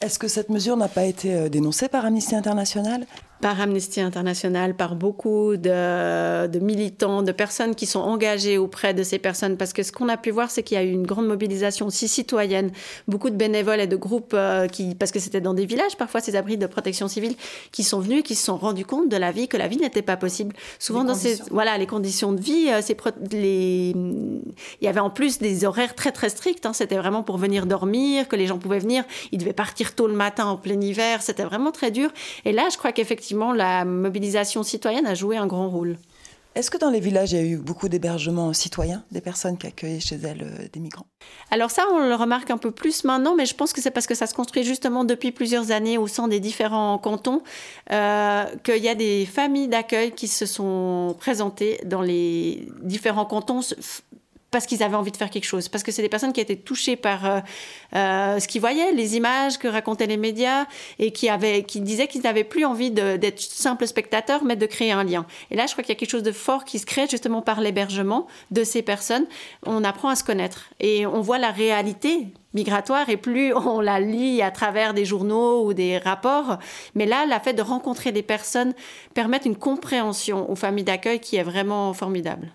Est-ce 0.00 0.18
que 0.18 0.28
cette 0.28 0.50
mesure 0.50 0.76
n'a 0.76 0.88
pas 0.88 1.04
été 1.04 1.34
euh, 1.34 1.48
dénoncée 1.48 1.88
par 1.88 2.04
Amnesty 2.04 2.34
International? 2.34 3.06
Par 3.40 3.60
Amnesty 3.60 4.00
International, 4.00 4.74
par 4.74 4.94
beaucoup 4.94 5.56
de, 5.56 6.58
militants, 6.58 7.22
de 7.22 7.32
personnes 7.32 7.74
qui 7.74 7.86
sont 7.86 8.00
engagées 8.00 8.58
auprès 8.58 8.94
de 8.94 9.02
ces 9.02 9.18
personnes. 9.18 9.56
Parce 9.56 9.72
que 9.72 9.82
ce 9.82 9.92
qu'on 9.92 10.08
a 10.08 10.16
pu 10.16 10.30
voir, 10.30 10.50
c'est 10.50 10.62
qu'il 10.62 10.76
y 10.76 10.80
a 10.80 10.84
eu 10.84 10.90
une 10.90 11.06
grande 11.06 11.26
mobilisation 11.26 11.86
aussi 11.86 12.08
citoyenne, 12.08 12.70
beaucoup 13.08 13.30
de 13.30 13.36
bénévoles 13.36 13.80
et 13.80 13.86
de 13.86 13.96
groupes 13.96 14.32
euh, 14.34 14.68
qui, 14.68 14.94
parce 14.94 15.12
que 15.12 15.18
c'était 15.18 15.40
dans 15.40 15.54
des 15.54 15.66
villages, 15.66 15.96
parfois 15.96 16.20
ces 16.20 16.36
abris 16.36 16.56
de 16.56 16.66
protection 16.66 17.08
civile, 17.08 17.34
qui 17.72 17.84
sont 17.84 18.00
venus 18.00 18.20
et 18.20 18.22
qui 18.22 18.34
se 18.34 18.44
sont 18.44 18.56
rendus 18.56 18.86
compte 18.86 19.08
de 19.08 19.16
la 19.16 19.32
vie, 19.32 19.48
que 19.48 19.56
la 19.56 19.68
vie 19.68 19.78
n'était 19.78 20.02
pas 20.02 20.16
possible. 20.16 20.54
Souvent 20.78 21.04
dans 21.04 21.14
ces, 21.14 21.40
voilà, 21.50 21.76
les 21.76 21.86
conditions 21.86 22.32
de 22.32 22.40
vie, 22.40 22.68
euh, 22.70 22.80
les, 23.32 23.90
il 23.90 24.84
y 24.84 24.88
avait 24.88 25.00
en 25.00 25.10
plus 25.10 25.38
des 25.38 25.64
horaires 25.64 25.94
très 25.94 26.12
très 26.12 26.30
stricts. 26.30 26.64
Hein. 26.64 26.72
C'était 26.72 26.96
vraiment 26.96 27.22
pour 27.22 27.36
venir 27.36 27.66
dormir, 27.66 28.28
que 28.28 28.36
les 28.36 28.46
gens 28.46 28.58
pouvaient 28.58 28.78
venir. 28.78 29.04
Ils 29.32 29.38
devaient 29.38 29.52
partir 29.52 29.94
tôt 29.94 30.06
le 30.06 30.14
matin 30.14 30.46
en 30.46 30.56
plein 30.56 30.80
hiver. 30.80 31.22
C'était 31.22 31.44
vraiment 31.44 31.72
très 31.72 31.90
dur. 31.90 32.10
Et 32.44 32.52
là, 32.52 32.68
je 32.72 32.78
crois 32.78 32.92
qu'effectivement 32.92 33.25
effectivement, 33.26 33.52
la 33.52 33.84
mobilisation 33.84 34.62
citoyenne 34.62 35.04
a 35.04 35.14
joué 35.14 35.36
un 35.36 35.48
grand 35.48 35.68
rôle. 35.68 35.98
Est-ce 36.54 36.70
que 36.70 36.78
dans 36.78 36.90
les 36.90 37.00
villages, 37.00 37.32
il 37.32 37.38
y 37.38 37.40
a 37.40 37.44
eu 37.44 37.56
beaucoup 37.56 37.88
d'hébergements 37.88 38.52
citoyens, 38.52 39.02
des 39.10 39.20
personnes 39.20 39.58
qui 39.58 39.66
accueillaient 39.66 40.00
chez 40.00 40.14
elles 40.14 40.42
euh, 40.42 40.68
des 40.72 40.78
migrants? 40.78 41.06
Alors 41.50 41.72
ça, 41.72 41.82
on 41.92 41.98
le 41.98 42.14
remarque 42.14 42.50
un 42.50 42.56
peu 42.56 42.70
plus 42.70 43.02
maintenant, 43.04 43.34
mais 43.34 43.46
je 43.46 43.54
pense 43.54 43.72
que 43.72 43.82
c'est 43.82 43.90
parce 43.90 44.06
que 44.06 44.14
ça 44.14 44.28
se 44.28 44.32
construit 44.32 44.62
justement 44.62 45.04
depuis 45.04 45.32
plusieurs 45.32 45.72
années 45.72 45.98
au 45.98 46.06
sein 46.06 46.28
des 46.28 46.38
différents 46.38 46.98
cantons, 46.98 47.42
euh, 47.92 48.44
qu'il 48.62 48.82
y 48.82 48.88
a 48.88 48.94
des 48.94 49.26
familles 49.26 49.68
d'accueil 49.68 50.12
qui 50.12 50.28
se 50.28 50.46
sont 50.46 51.16
présentées 51.18 51.80
dans 51.84 52.00
les 52.00 52.68
différents 52.80 53.26
cantons 53.26 53.60
parce 54.50 54.66
qu'ils 54.66 54.82
avaient 54.82 54.96
envie 54.96 55.10
de 55.10 55.16
faire 55.16 55.30
quelque 55.30 55.44
chose, 55.44 55.68
parce 55.68 55.82
que 55.82 55.92
c'est 55.92 56.02
des 56.02 56.08
personnes 56.08 56.32
qui 56.32 56.40
étaient 56.40 56.56
touchées 56.56 56.96
par 56.96 57.26
euh, 57.26 57.40
euh, 57.94 58.38
ce 58.38 58.48
qu'ils 58.48 58.60
voyaient, 58.60 58.92
les 58.92 59.16
images 59.16 59.58
que 59.58 59.68
racontaient 59.68 60.06
les 60.06 60.16
médias, 60.16 60.66
et 60.98 61.10
qui, 61.12 61.28
avaient, 61.28 61.62
qui 61.64 61.80
disaient 61.80 62.06
qu'ils 62.06 62.22
n'avaient 62.22 62.44
plus 62.44 62.64
envie 62.64 62.90
d'être 62.90 63.40
simples 63.40 63.86
spectateurs, 63.86 64.44
mais 64.44 64.56
de 64.56 64.66
créer 64.66 64.92
un 64.92 65.04
lien. 65.04 65.26
Et 65.50 65.56
là, 65.56 65.66
je 65.66 65.72
crois 65.72 65.82
qu'il 65.82 65.92
y 65.92 65.96
a 65.96 65.98
quelque 65.98 66.10
chose 66.10 66.22
de 66.22 66.32
fort 66.32 66.64
qui 66.64 66.78
se 66.78 66.86
crée 66.86 67.06
justement 67.08 67.42
par 67.42 67.60
l'hébergement 67.60 68.26
de 68.50 68.64
ces 68.64 68.82
personnes. 68.82 69.26
On 69.64 69.84
apprend 69.84 70.08
à 70.08 70.16
se 70.16 70.24
connaître 70.24 70.70
et 70.80 71.06
on 71.06 71.20
voit 71.20 71.38
la 71.38 71.50
réalité 71.50 72.28
migratoire 72.54 73.10
et 73.10 73.16
plus 73.16 73.52
on 73.54 73.80
la 73.80 74.00
lit 74.00 74.42
à 74.42 74.50
travers 74.50 74.94
des 74.94 75.04
journaux 75.04 75.64
ou 75.66 75.74
des 75.74 75.98
rapports. 75.98 76.58
Mais 76.94 77.06
là, 77.06 77.26
la 77.26 77.40
fait 77.40 77.52
de 77.52 77.62
rencontrer 77.62 78.12
des 78.12 78.22
personnes 78.22 78.74
permet 79.14 79.40
une 79.44 79.56
compréhension 79.56 80.50
aux 80.50 80.56
familles 80.56 80.84
d'accueil 80.84 81.20
qui 81.20 81.36
est 81.36 81.42
vraiment 81.42 81.92
formidable. 81.92 82.52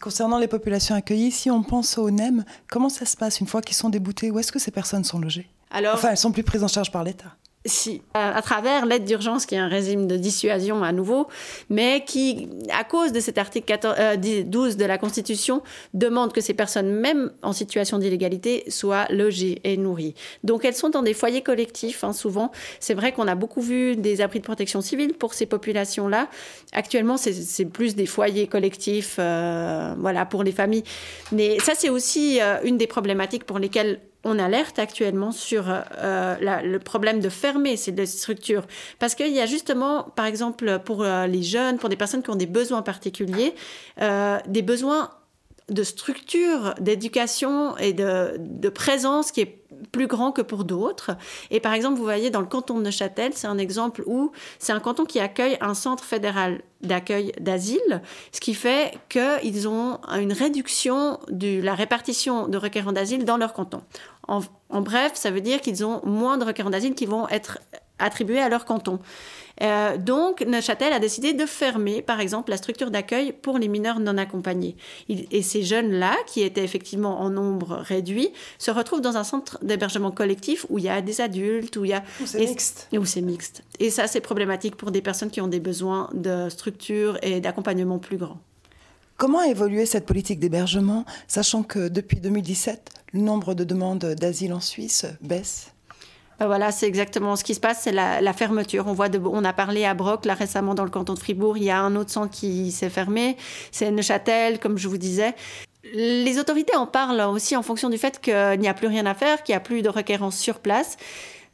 Concernant 0.00 0.38
les 0.38 0.48
populations 0.48 0.94
accueillies, 0.94 1.30
si 1.30 1.50
on 1.50 1.62
pense 1.62 1.98
au 1.98 2.10
NEM, 2.10 2.44
comment 2.70 2.88
ça 2.88 3.04
se 3.04 3.16
passe 3.18 3.40
une 3.40 3.46
fois 3.46 3.60
qu'ils 3.60 3.76
sont 3.76 3.90
déboutés? 3.90 4.30
Où 4.30 4.38
est-ce 4.38 4.50
que 4.50 4.58
ces 4.58 4.70
personnes 4.70 5.04
sont 5.04 5.18
logées? 5.18 5.50
Alors, 5.70 5.94
Enfin, 5.94 6.08
elles 6.10 6.16
sont 6.16 6.32
plus 6.32 6.42
prises 6.42 6.64
en 6.64 6.68
charge 6.68 6.90
par 6.90 7.04
l'État. 7.04 7.36
Si, 7.66 8.00
à 8.14 8.40
travers 8.40 8.86
l'aide 8.86 9.04
d'urgence, 9.04 9.44
qui 9.44 9.54
est 9.54 9.58
un 9.58 9.68
régime 9.68 10.06
de 10.06 10.16
dissuasion 10.16 10.82
à 10.82 10.92
nouveau, 10.92 11.28
mais 11.68 12.04
qui, 12.06 12.48
à 12.72 12.84
cause 12.84 13.12
de 13.12 13.20
cet 13.20 13.36
article 13.36 13.76
12 13.76 14.74
euh, 14.74 14.76
de 14.76 14.84
la 14.86 14.96
Constitution, 14.96 15.62
demande 15.92 16.32
que 16.32 16.40
ces 16.40 16.54
personnes, 16.54 16.90
même 16.90 17.30
en 17.42 17.52
situation 17.52 17.98
d'illégalité, 17.98 18.64
soient 18.68 19.06
logées 19.10 19.60
et 19.64 19.76
nourries. 19.76 20.14
Donc 20.42 20.64
elles 20.64 20.74
sont 20.74 20.88
dans 20.88 21.02
des 21.02 21.12
foyers 21.12 21.42
collectifs, 21.42 22.02
hein, 22.02 22.14
souvent. 22.14 22.50
C'est 22.80 22.94
vrai 22.94 23.12
qu'on 23.12 23.28
a 23.28 23.34
beaucoup 23.34 23.60
vu 23.60 23.94
des 23.94 24.22
abris 24.22 24.38
de 24.38 24.44
protection 24.44 24.80
civile 24.80 25.12
pour 25.12 25.34
ces 25.34 25.44
populations-là. 25.44 26.28
Actuellement, 26.72 27.18
c'est 27.18 27.64
plus 27.66 27.94
des 27.94 28.06
foyers 28.06 28.46
collectifs, 28.46 29.16
euh, 29.18 29.94
voilà, 29.98 30.24
pour 30.24 30.44
les 30.44 30.52
familles. 30.52 30.84
Mais 31.30 31.58
ça, 31.58 31.72
c'est 31.76 31.90
aussi 31.90 32.40
euh, 32.40 32.56
une 32.64 32.78
des 32.78 32.86
problématiques 32.86 33.44
pour 33.44 33.58
lesquelles 33.58 34.00
on 34.24 34.38
alerte 34.38 34.78
actuellement 34.78 35.32
sur 35.32 35.64
euh, 35.68 36.60
le 36.62 36.78
problème 36.78 37.20
de 37.20 37.28
fermer 37.28 37.76
ces 37.76 38.06
structures. 38.06 38.66
Parce 38.98 39.14
qu'il 39.14 39.32
y 39.32 39.40
a 39.40 39.46
justement, 39.46 40.04
par 40.04 40.26
exemple, 40.26 40.80
pour 40.84 41.02
euh, 41.02 41.26
les 41.26 41.42
jeunes, 41.42 41.78
pour 41.78 41.88
des 41.88 41.96
personnes 41.96 42.22
qui 42.22 42.30
ont 42.30 42.36
des 42.36 42.46
besoins 42.46 42.82
particuliers, 42.82 43.54
euh, 44.00 44.38
des 44.46 44.62
besoins 44.62 45.10
de 45.70 45.82
structure, 45.82 46.74
d'éducation 46.80 47.76
et 47.78 47.92
de, 47.92 48.68
présence 48.68 49.32
qui 49.32 49.40
est 49.42 49.59
plus 49.92 50.06
grand 50.06 50.32
que 50.32 50.42
pour 50.42 50.64
d'autres. 50.64 51.12
Et 51.50 51.60
par 51.60 51.72
exemple, 51.72 51.96
vous 51.96 52.04
voyez, 52.04 52.30
dans 52.30 52.40
le 52.40 52.46
canton 52.46 52.78
de 52.78 52.84
Neuchâtel, 52.84 53.32
c'est 53.34 53.46
un 53.46 53.58
exemple 53.58 54.02
où 54.06 54.32
c'est 54.58 54.72
un 54.72 54.80
canton 54.80 55.04
qui 55.04 55.20
accueille 55.20 55.56
un 55.60 55.74
centre 55.74 56.04
fédéral 56.04 56.62
d'accueil 56.82 57.32
d'asile, 57.40 58.02
ce 58.32 58.40
qui 58.40 58.54
fait 58.54 58.98
qu'ils 59.08 59.68
ont 59.68 59.98
une 60.18 60.32
réduction 60.32 61.18
de 61.28 61.60
la 61.60 61.74
répartition 61.74 62.48
de 62.48 62.56
requérants 62.56 62.92
d'asile 62.92 63.24
dans 63.24 63.36
leur 63.36 63.52
canton. 63.52 63.82
En, 64.28 64.40
en 64.70 64.80
bref, 64.80 65.12
ça 65.14 65.30
veut 65.30 65.40
dire 65.40 65.60
qu'ils 65.60 65.84
ont 65.84 66.00
moins 66.04 66.38
de 66.38 66.44
requérants 66.44 66.70
d'asile 66.70 66.94
qui 66.94 67.06
vont 67.06 67.28
être 67.28 67.58
attribués 68.00 68.40
à 68.40 68.48
leur 68.48 68.64
canton. 68.64 68.98
Euh, 69.62 69.98
donc, 69.98 70.40
Neuchâtel 70.42 70.92
a 70.92 70.98
décidé 70.98 71.32
de 71.32 71.44
fermer, 71.46 72.02
par 72.02 72.20
exemple, 72.20 72.50
la 72.50 72.56
structure 72.56 72.90
d'accueil 72.90 73.32
pour 73.32 73.58
les 73.58 73.68
mineurs 73.68 74.00
non 74.00 74.16
accompagnés. 74.16 74.76
et 75.08 75.42
ces 75.42 75.62
jeunes-là, 75.62 76.16
qui 76.26 76.42
étaient 76.42 76.64
effectivement 76.64 77.20
en 77.20 77.30
nombre 77.30 77.76
réduit, 77.76 78.30
se 78.58 78.70
retrouvent 78.70 79.00
dans 79.00 79.16
un 79.16 79.24
centre 79.24 79.58
d'hébergement 79.62 80.10
collectif 80.10 80.66
où 80.70 80.78
il 80.78 80.84
y 80.84 80.88
a 80.88 81.02
des 81.02 81.20
adultes, 81.20 81.76
où 81.76 81.84
il 81.84 81.90
y 81.90 81.94
a... 81.94 82.02
Où 82.22 82.26
c'est 82.26 82.38
mixte. 82.38 82.88
Où 82.92 83.04
c'est 83.04 83.20
mixte. 83.20 83.62
Et 83.78 83.90
ça, 83.90 84.06
c'est 84.06 84.20
problématique 84.20 84.76
pour 84.76 84.90
des 84.90 85.02
personnes 85.02 85.30
qui 85.30 85.40
ont 85.40 85.48
des 85.48 85.60
besoins 85.60 86.08
de 86.14 86.48
structure 86.48 87.18
et 87.22 87.40
d'accompagnement 87.40 87.98
plus 87.98 88.16
grands. 88.16 88.38
Comment 89.16 89.40
a 89.40 89.48
évolué 89.48 89.84
cette 89.84 90.06
politique 90.06 90.40
d'hébergement, 90.40 91.04
sachant 91.28 91.62
que 91.62 91.88
depuis 91.88 92.20
2017, 92.20 92.90
le 93.12 93.20
nombre 93.20 93.52
de 93.52 93.64
demandes 93.64 94.14
d'asile 94.14 94.54
en 94.54 94.60
Suisse 94.60 95.04
baisse? 95.20 95.72
Voilà, 96.46 96.72
c'est 96.72 96.86
exactement 96.86 97.36
ce 97.36 97.44
qui 97.44 97.54
se 97.54 97.60
passe, 97.60 97.82
c'est 97.82 97.92
la, 97.92 98.32
fermeture. 98.32 98.86
On, 98.86 98.94
voit 98.94 99.08
de, 99.08 99.18
on 99.18 99.44
a 99.44 99.52
parlé 99.52 99.84
à 99.84 99.94
Broc, 99.94 100.24
là 100.24 100.34
récemment 100.34 100.74
dans 100.74 100.84
le 100.84 100.90
canton 100.90 101.14
de 101.14 101.18
Fribourg, 101.18 101.58
il 101.58 101.64
y 101.64 101.70
a 101.70 101.80
un 101.80 101.96
autre 101.96 102.10
centre 102.10 102.30
qui 102.30 102.72
s'est 102.72 102.90
fermé, 102.90 103.36
c'est 103.72 103.90
Neuchâtel, 103.90 104.58
comme 104.58 104.78
je 104.78 104.88
vous 104.88 104.98
disais. 104.98 105.34
Les 105.92 106.38
autorités 106.38 106.76
en 106.76 106.86
parlent 106.86 107.20
aussi 107.20 107.56
en 107.56 107.62
fonction 107.62 107.90
du 107.90 107.98
fait 107.98 108.20
qu'il 108.20 108.58
n'y 108.58 108.68
a 108.68 108.74
plus 108.74 108.86
rien 108.86 109.06
à 109.06 109.14
faire, 109.14 109.42
qu'il 109.42 109.52
n'y 109.52 109.56
a 109.56 109.60
plus 109.60 109.82
de 109.82 109.88
requérants 109.88 110.30
sur 110.30 110.60
place. 110.60 110.96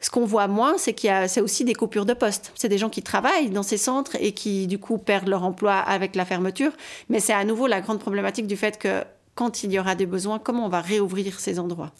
Ce 0.00 0.10
qu'on 0.10 0.24
voit 0.24 0.46
moins, 0.46 0.76
c'est 0.78 0.92
qu'il 0.92 1.08
y 1.08 1.12
a 1.12 1.26
c'est 1.26 1.40
aussi 1.40 1.64
des 1.64 1.74
coupures 1.74 2.06
de 2.06 2.12
poste. 2.12 2.52
C'est 2.54 2.68
des 2.68 2.78
gens 2.78 2.90
qui 2.90 3.02
travaillent 3.02 3.50
dans 3.50 3.62
ces 3.62 3.78
centres 3.78 4.16
et 4.20 4.32
qui, 4.32 4.66
du 4.66 4.78
coup, 4.78 4.98
perdent 4.98 5.28
leur 5.28 5.42
emploi 5.42 5.74
avec 5.74 6.16
la 6.16 6.24
fermeture. 6.24 6.72
Mais 7.08 7.18
c'est 7.18 7.32
à 7.32 7.44
nouveau 7.44 7.66
la 7.66 7.80
grande 7.80 7.98
problématique 7.98 8.46
du 8.46 8.56
fait 8.56 8.78
que 8.78 9.04
quand 9.34 9.64
il 9.64 9.72
y 9.72 9.78
aura 9.78 9.94
des 9.94 10.06
besoins, 10.06 10.38
comment 10.38 10.66
on 10.66 10.68
va 10.68 10.80
réouvrir 10.80 11.40
ces 11.40 11.58
endroits? 11.58 11.92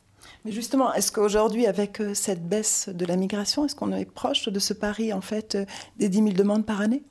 Mais 0.46 0.52
justement, 0.52 0.94
est-ce 0.94 1.10
qu'aujourd'hui, 1.10 1.66
avec 1.66 2.00
euh, 2.00 2.14
cette 2.14 2.48
baisse 2.48 2.88
de 2.88 3.04
la 3.04 3.16
migration, 3.16 3.64
est-ce 3.64 3.74
qu'on 3.74 3.92
est 3.92 4.04
proche 4.04 4.48
de 4.48 4.60
ce 4.60 4.74
pari, 4.74 5.12
en 5.12 5.20
fait, 5.20 5.56
euh, 5.56 5.64
des 5.96 6.08
10 6.08 6.18
000 6.18 6.28
demandes 6.34 6.64
par 6.64 6.80
année? 6.80 7.02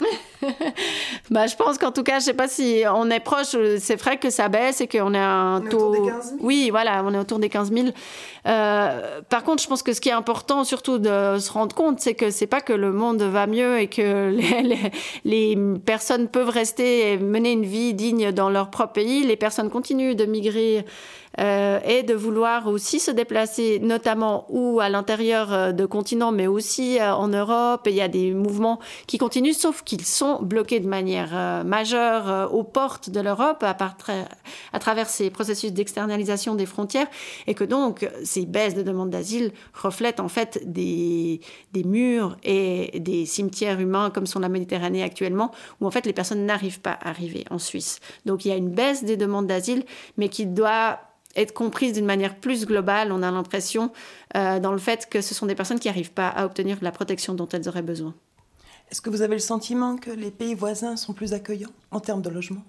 bah, 1.30 1.46
je 1.46 1.56
pense 1.56 1.78
qu'en 1.78 1.92
tout 1.92 2.02
cas, 2.02 2.18
je 2.18 2.26
sais 2.26 2.34
pas 2.34 2.48
si 2.48 2.82
on 2.92 3.10
est 3.10 3.20
proche. 3.20 3.56
C'est 3.78 3.96
vrai 3.96 4.18
que 4.18 4.30
ça 4.30 4.48
baisse 4.48 4.80
et 4.80 4.88
qu'on 4.88 5.14
a 5.14 5.20
un 5.20 5.60
taux. 5.60 5.90
Autour 5.90 6.04
des 6.04 6.10
15 6.10 6.28
000. 6.30 6.36
Oui, 6.40 6.68
voilà, 6.70 7.02
on 7.04 7.14
est 7.14 7.18
autour 7.18 7.38
des 7.38 7.48
15 7.48 7.72
000. 7.72 7.88
Euh, 8.46 9.20
par 9.28 9.44
contre, 9.44 9.62
je 9.62 9.68
pense 9.68 9.82
que 9.82 9.92
ce 9.92 10.00
qui 10.00 10.08
est 10.08 10.12
important, 10.12 10.64
surtout 10.64 10.98
de 10.98 11.38
se 11.38 11.52
rendre 11.52 11.74
compte, 11.74 12.00
c'est 12.00 12.14
que 12.14 12.30
c'est 12.30 12.46
pas 12.46 12.60
que 12.60 12.72
le 12.72 12.92
monde 12.92 13.22
va 13.22 13.46
mieux 13.46 13.80
et 13.80 13.88
que 13.88 14.30
les, 14.62 14.90
les, 15.24 15.56
personnes 15.84 16.28
peuvent 16.28 16.48
rester 16.48 17.12
et 17.12 17.18
mener 17.18 17.52
une 17.52 17.64
vie 17.64 17.94
digne 17.94 18.32
dans 18.32 18.50
leur 18.50 18.70
propre 18.70 18.94
pays. 18.94 19.24
Les 19.24 19.36
personnes 19.36 19.70
continuent 19.70 20.14
de 20.14 20.24
migrer 20.24 20.84
euh, 21.38 21.78
et 21.84 22.02
de 22.02 22.14
vouloir 22.14 22.66
aussi 22.66 22.98
se 22.98 23.10
déplacer, 23.10 23.78
notamment 23.78 24.46
ou 24.48 24.80
à 24.80 24.88
l'intérieur 24.88 25.52
euh, 25.52 25.72
de 25.72 25.86
continents, 25.86 26.32
mais 26.32 26.46
aussi 26.46 26.98
en 27.00 27.28
Europe. 27.28 27.86
Et 27.86 27.90
il 27.90 27.96
y 27.96 28.00
a 28.00 28.08
des 28.08 28.32
mouvements 28.32 28.80
qui 29.06 29.18
continuent, 29.18 29.52
sauf 29.52 29.82
qu'ils 29.82 30.04
sont 30.04 30.29
bloqués 30.38 30.80
de 30.80 30.88
manière 30.88 31.64
majeure 31.64 32.52
aux 32.54 32.62
portes 32.62 33.10
de 33.10 33.20
l'Europe 33.20 33.62
à, 33.62 34.78
travers 34.78 35.08
ces 35.08 35.30
processus 35.30 35.72
d'externalisation 35.72 36.54
des 36.54 36.66
frontières, 36.66 37.08
et 37.46 37.54
que 37.54 37.64
donc 37.64 38.08
ces 38.24 38.46
baisses 38.46 38.74
de 38.74 38.82
demandes 38.82 39.10
d'asile 39.10 39.52
reflètent 39.74 40.20
en 40.20 40.28
fait 40.28 40.60
des, 40.64 41.40
des 41.72 41.84
murs 41.84 42.36
et 42.44 42.98
des 43.00 43.26
cimetières 43.26 43.80
humains 43.80 44.10
comme 44.10 44.26
sont 44.26 44.40
la 44.40 44.48
Méditerranée 44.48 45.02
actuellement, 45.02 45.50
où 45.80 45.86
en 45.86 45.90
fait 45.90 46.06
les 46.06 46.12
personnes 46.12 46.46
n'arrivent 46.46 46.80
pas 46.80 46.92
à 46.92 47.10
arriver 47.10 47.44
en 47.50 47.58
Suisse. 47.58 48.00
Donc 48.26 48.44
il 48.44 48.48
y 48.48 48.52
a 48.52 48.56
une 48.56 48.70
baisse 48.70 49.04
des 49.04 49.16
demandes 49.16 49.46
d'asile, 49.46 49.84
mais 50.16 50.28
qui 50.28 50.46
doit 50.46 51.00
être 51.36 51.52
comprise 51.52 51.92
d'une 51.92 52.06
manière 52.06 52.36
plus 52.36 52.66
globale, 52.66 53.12
on 53.12 53.22
a 53.22 53.30
l'impression, 53.30 53.92
euh, 54.36 54.58
dans 54.58 54.72
le 54.72 54.78
fait 54.78 55.08
que 55.08 55.20
ce 55.20 55.34
sont 55.34 55.46
des 55.46 55.54
personnes 55.54 55.78
qui 55.78 55.88
n'arrivent 55.88 56.12
pas 56.12 56.28
à 56.28 56.44
obtenir 56.44 56.78
la 56.82 56.90
protection 56.90 57.34
dont 57.34 57.48
elles 57.48 57.68
auraient 57.68 57.82
besoin. 57.82 58.14
Est-ce 58.90 59.00
que 59.00 59.10
vous 59.10 59.22
avez 59.22 59.34
le 59.34 59.40
sentiment 59.40 59.96
que 59.96 60.10
les 60.10 60.30
pays 60.30 60.54
voisins 60.54 60.96
sont 60.96 61.12
plus 61.12 61.32
accueillants 61.32 61.70
en 61.90 62.00
termes 62.00 62.22
de 62.22 62.30
logement? 62.30 62.62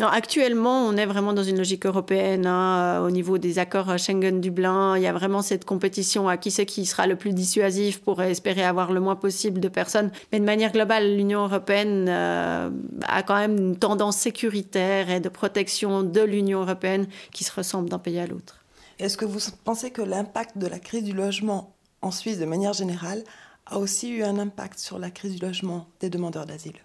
Non, 0.00 0.08
actuellement, 0.08 0.86
on 0.86 0.96
est 0.96 1.06
vraiment 1.06 1.32
dans 1.32 1.44
une 1.44 1.56
logique 1.56 1.86
européenne. 1.86 2.46
Hein, 2.46 2.98
euh, 3.02 3.06
au 3.06 3.10
niveau 3.12 3.38
des 3.38 3.60
accords 3.60 3.96
Schengen-Dublin, 3.96 4.96
il 4.96 5.02
y 5.04 5.06
a 5.06 5.12
vraiment 5.12 5.42
cette 5.42 5.64
compétition 5.64 6.28
à 6.28 6.36
qui 6.36 6.50
c'est 6.50 6.66
qui 6.66 6.84
sera 6.84 7.06
le 7.06 7.14
plus 7.14 7.32
dissuasif 7.32 8.00
pour 8.00 8.20
espérer 8.20 8.64
avoir 8.64 8.92
le 8.92 8.98
moins 8.98 9.14
possible 9.14 9.60
de 9.60 9.68
personnes. 9.68 10.10
Mais 10.32 10.40
de 10.40 10.44
manière 10.44 10.72
globale, 10.72 11.16
l'Union 11.16 11.44
européenne 11.44 12.06
euh, 12.08 12.70
a 13.06 13.22
quand 13.22 13.36
même 13.36 13.56
une 13.56 13.76
tendance 13.76 14.16
sécuritaire 14.16 15.10
et 15.10 15.20
de 15.20 15.28
protection 15.28 16.02
de 16.02 16.20
l'Union 16.20 16.62
européenne 16.62 17.06
qui 17.32 17.44
se 17.44 17.52
ressemble 17.52 17.88
d'un 17.88 18.00
pays 18.00 18.18
à 18.18 18.26
l'autre. 18.26 18.64
Est-ce 18.98 19.16
que 19.16 19.24
vous 19.24 19.38
pensez 19.64 19.92
que 19.92 20.02
l'impact 20.02 20.58
de 20.58 20.66
la 20.66 20.80
crise 20.80 21.04
du 21.04 21.12
logement 21.12 21.72
en 22.02 22.10
Suisse, 22.10 22.38
de 22.38 22.44
manière 22.44 22.72
générale, 22.72 23.22
a 23.66 23.78
aussi 23.78 24.10
eu 24.10 24.22
un 24.22 24.38
impact 24.38 24.78
sur 24.78 24.98
la 24.98 25.10
crise 25.10 25.36
du 25.36 25.44
logement 25.44 25.86
des 26.00 26.10
demandeurs 26.10 26.46
d'asile. 26.46 26.78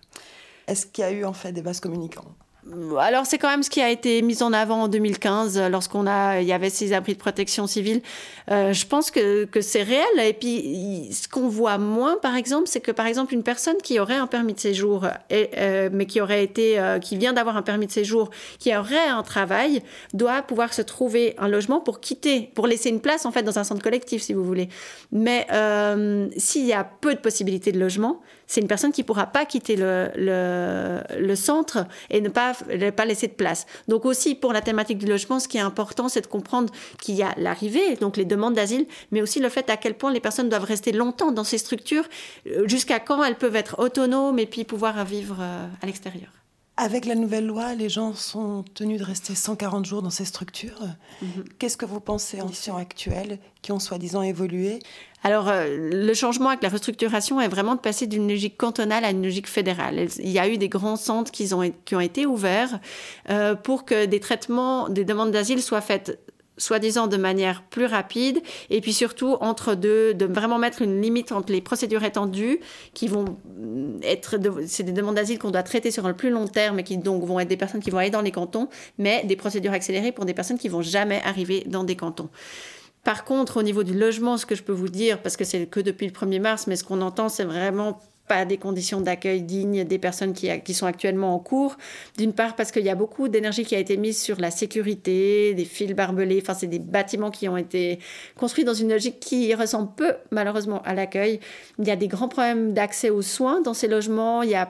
Est-ce 0.67 0.86
qu'il 0.86 1.03
y 1.03 1.07
a 1.07 1.12
eu 1.12 1.25
en 1.25 1.33
fait 1.33 1.51
des 1.51 1.62
vases 1.62 1.79
communicants 1.79 2.36
alors 3.00 3.25
c'est 3.25 3.38
quand 3.38 3.50
même 3.50 3.63
ce 3.63 3.70
qui 3.70 3.82
a 3.82 3.89
été 3.89 4.22
mis 4.22 4.44
en 4.44 4.51
avant 4.51 4.84
en 4.84 4.88
2015 4.89 5.58
euh, 5.58 5.70
lorsqu'on 5.70 6.06
a 6.06 6.42
il 6.42 6.48
y 6.48 6.51
avait 6.51 6.70
ces 6.70 6.92
abris 6.92 7.13
de 7.13 7.20
protection 7.20 7.68
civile. 7.68 8.01
Euh, 8.51 8.74
je 8.74 8.86
pense 8.86 9.12
que, 9.12 9.46
que 9.46 9.62
c'est 9.62 9.84
réel 9.84 10.06
et 10.20 10.34
puis 10.34 11.10
ce 11.12 11.28
qu'on 11.30 11.48
voit 11.48 11.78
moins 11.78 12.18
par 12.18 12.36
exemple 12.36 12.68
c'est 12.68 12.82
que 12.82 12.92
par 12.92 13.06
exemple 13.06 13.34
une 13.34 13.44
personne 13.44 13.78
qui 13.82 14.00
aurait 14.00 14.16
un 14.16 14.28
permis 14.28 14.54
de 14.54 14.60
séjour 14.60 15.08
euh, 15.32 15.89
mais 15.92 16.06
qui 16.06 16.20
aurait 16.20 16.44
été 16.44 16.78
qui 17.01 17.18
vient 17.18 17.34
d'avoir 17.34 17.56
un 17.56 17.62
permis 17.62 17.88
de 17.88 17.92
séjour 17.92 18.30
qui 18.60 18.75
aurait 18.75 19.08
un 19.08 19.24
travail 19.24 19.82
doit 20.13 20.42
pouvoir 20.42 20.74
se 20.74 20.82
trouver 20.82 21.36
un 21.38 21.48
logement 21.48 21.80
pour 21.80 22.01
quitter 22.01 22.51
pour 22.56 22.68
laisser 22.68 22.89
une 22.89 23.01
place 23.01 23.25
en 23.25 23.32
fait 23.32 23.44
dans 23.44 23.58
un 23.58 23.63
centre 23.63 23.82
collectif 23.82 24.22
si 24.22 24.34
vous 24.34 24.44
voulez. 24.44 24.70
Mais 25.12 25.48
s'il 26.38 26.66
y 26.66 26.74
a 26.74 26.84
peu 26.84 27.16
de 27.16 27.20
possibilités 27.20 27.72
de 27.72 27.80
logement 27.80 28.22
c'est 28.48 28.62
une 28.62 28.68
personne 28.68 28.92
qui 28.92 29.04
pourra 29.04 29.28
pas 29.28 29.46
quitter 29.46 29.75
le 29.78 31.36
centre 31.36 31.86
et 32.10 32.20
ne 32.20 32.30
pas 32.30 32.50
pas 32.96 33.06
laisser 33.06 33.28
de 33.28 33.34
place. 33.34 33.66
Donc 33.88 34.06
aussi 34.06 34.36
pour 34.36 34.54
la 34.54 34.62
thématique 34.62 34.98
du 34.98 35.06
logement, 35.06 35.39
ce 35.39 35.48
qui 35.48 35.58
est 35.58 35.62
important, 35.62 36.10
c'est 36.10 36.22
de 36.22 36.28
comprendre 36.28 36.74
qu'il 37.01 37.16
y 37.16 37.24
a 37.24 37.34
l'arrivée, 37.38 37.96
donc 37.96 38.18
les 38.18 38.25
demandes 38.25 38.54
d'asile, 38.54 38.86
mais 39.12 39.22
aussi 39.22 39.39
le 39.39 39.50
fait 39.50 39.70
à 39.70 39.78
quel 39.78 39.96
point 39.96 40.12
les 40.12 40.20
personnes 40.20 40.50
doivent 40.50 40.63
rester 40.63 40.92
longtemps 40.92 41.32
dans 41.32 41.44
ces 41.44 41.58
structures, 41.58 42.06
euh, 42.48 42.68
jusqu'à 42.68 43.00
quand 43.00 43.24
elles 43.24 43.36
peuvent 43.36 43.56
être 43.56 43.80
autonomes 43.80 44.39
et 44.39 44.46
puis 44.46 44.63
pouvoir 44.63 45.04
vivre 45.06 45.38
euh, 45.39 45.68
à 45.82 45.86
l'extérieur. 45.86 46.38
Avec 46.81 47.05
la 47.05 47.15
nouvelle 47.15 47.45
loi, 47.45 47.75
les 47.75 47.89
gens 47.89 48.13
sont 48.13 48.63
tenus 48.74 49.01
de 49.01 49.03
rester 49.03 49.36
140 49.36 49.86
jours 49.86 50.01
dans 50.01 50.09
ces 50.09 50.24
structures. 50.24 50.79
Mhm. 51.21 51.43
Qu'est-ce 51.59 51.75
que 51.75 51.86
vous 51.86 52.00
pensez 52.00 52.39
en 52.39 52.45
conditions 52.45 52.77
actuelles 52.77 53.38
qui 53.62 53.74
ont 53.74 53.79
soi-disant 53.79 54.21
évolué? 54.21 54.79
Alors, 55.25 55.50
euh, 55.50 55.65
le 55.91 56.13
changement 56.13 56.48
avec 56.48 56.63
la 56.63 56.69
restructuration 56.69 57.41
est 57.41 57.50
vraiment 57.50 57.75
de 57.75 57.81
passer 57.81 58.07
d'une 58.07 58.29
logique 58.29 58.55
cantonale 58.55 59.03
à 59.03 59.12
une 59.12 59.21
logique 59.21 59.50
fédérale. 59.50 60.07
Il 60.19 60.29
y 60.29 60.39
a 60.39 60.48
eu 60.48 60.57
des 60.57 60.69
grands 60.69 60.95
centres 60.95 61.31
qui 61.33 61.53
ont, 61.53 61.69
qui 61.83 61.95
ont 61.98 62.00
été 62.00 62.25
ouverts 62.25 62.79
euh, 63.29 63.55
pour 63.55 63.83
que 63.83 64.05
des 64.05 64.21
traitements 64.21 64.88
des 64.88 65.03
demandes 65.03 65.31
d'asile 65.31 65.62
soient 65.62 65.81
faites 65.81 66.17
soi-disant 66.60 67.08
de 67.08 67.18
manière 67.18 67.63
plus 67.63 67.86
rapide, 67.86 68.42
et 68.70 68.82
puis 68.82 68.94
surtout 68.94 69.38
entre 69.42 69.74
deux, 69.74 70.13
de 70.13 70.25
vraiment 70.25 70.60
mettre 70.60 70.84
une 70.84 71.01
limite 71.01 71.32
entre 71.32 71.51
les 71.51 71.62
procédures 71.62 72.04
étendues, 72.04 72.60
qui 72.94 73.08
vont 73.08 73.38
être, 74.04 74.38
c'est 74.68 74.84
des 74.84 74.92
demandes 74.92 75.16
d'asile 75.16 75.39
qu'on 75.39 75.50
doit 75.50 75.63
traiter 75.63 75.89
sur 75.89 76.06
un 76.06 76.13
plus 76.13 76.30
long 76.30 76.46
terme, 76.46 76.80
et 76.80 76.84
qui 76.84 76.98
donc 76.98 77.24
vont 77.24 77.39
être 77.39 77.48
des 77.48 77.58
personnes 77.58 77.82
qui 77.82 77.89
vont 77.89 77.98
aller 77.98 78.12
dans 78.12 78.22
les 78.22 78.32
cantons, 78.32 78.70
mais 79.00 79.24
des 79.25 79.36
procédures 79.36 79.74
accélérées 79.74 80.12
pour 80.12 80.25
des 80.25 80.36
personnes 80.36 80.60
qui 80.60 80.70
vont 80.70 80.84
jamais 80.84 81.22
arriver 81.25 81.63
dans 81.66 81.84
des 81.84 81.96
cantons. 81.96 82.30
Par 83.04 83.24
contre, 83.24 83.58
au 83.58 83.63
niveau 83.63 83.84
du 83.84 83.94
logement, 83.98 84.38
ce 84.38 84.46
que 84.46 84.56
je 84.56 84.62
peux 84.62 84.74
vous 84.74 84.89
dire, 84.89 85.22
parce 85.22 85.38
que 85.38 85.46
c'est 85.46 85.66
que 85.68 85.80
depuis 85.80 86.06
le 86.06 86.12
1er 86.12 86.42
mars, 86.42 86.68
mais 86.68 86.75
ce 86.75 86.84
qu'on 86.84 87.01
entend, 87.01 87.30
c'est 87.30 87.46
vraiment 87.46 88.00
pas 88.29 88.45
des 88.45 88.57
conditions 88.57 89.01
d'accueil 89.01 89.41
dignes 89.41 89.83
des 89.83 89.98
personnes 89.98 90.33
qui, 90.33 90.74
sont 90.74 90.86
actuellement 90.86 91.33
en 91.33 91.39
cours. 91.39 91.75
D'une 92.17 92.31
part 92.31 92.55
parce 92.55 92.71
qu'il 92.71 92.83
y 92.83 92.89
a 92.89 92.95
beaucoup 92.95 93.27
d'énergie 93.27 93.65
qui 93.65 93.75
a 93.75 93.79
été 93.79 93.98
mise 93.98 94.21
sur 94.21 94.39
la 94.39 94.51
sécurité, 94.51 95.55
des 95.55 95.65
fils 95.65 95.93
barbelés, 95.93 96.39
enfin 96.41 96.53
c'est 96.53 96.67
des 96.67 96.79
bâtiments 96.79 97.31
qui 97.31 97.50
ont 97.50 97.57
été 97.57 98.00
construits 98.38 98.63
dans 98.63 98.75
une 98.75 98.89
logique 98.89 99.19
qui 99.19 99.53
ressemble 99.55 99.89
peu 99.98 100.13
malheureusement 100.29 100.81
à 100.83 100.93
l'accueil. 100.93 101.39
Il 101.79 101.88
y 101.88 101.91
a 101.91 101.95
des 101.95 102.07
grands 102.07 102.27
problèmes 102.27 102.74
d'accès 102.74 103.09
aux 103.09 103.24
soins 103.24 103.62
dans 103.62 103.74
ces 103.74 103.88
logements, 103.88 104.43
il 104.43 104.51
y 104.51 104.55
a 104.55 104.69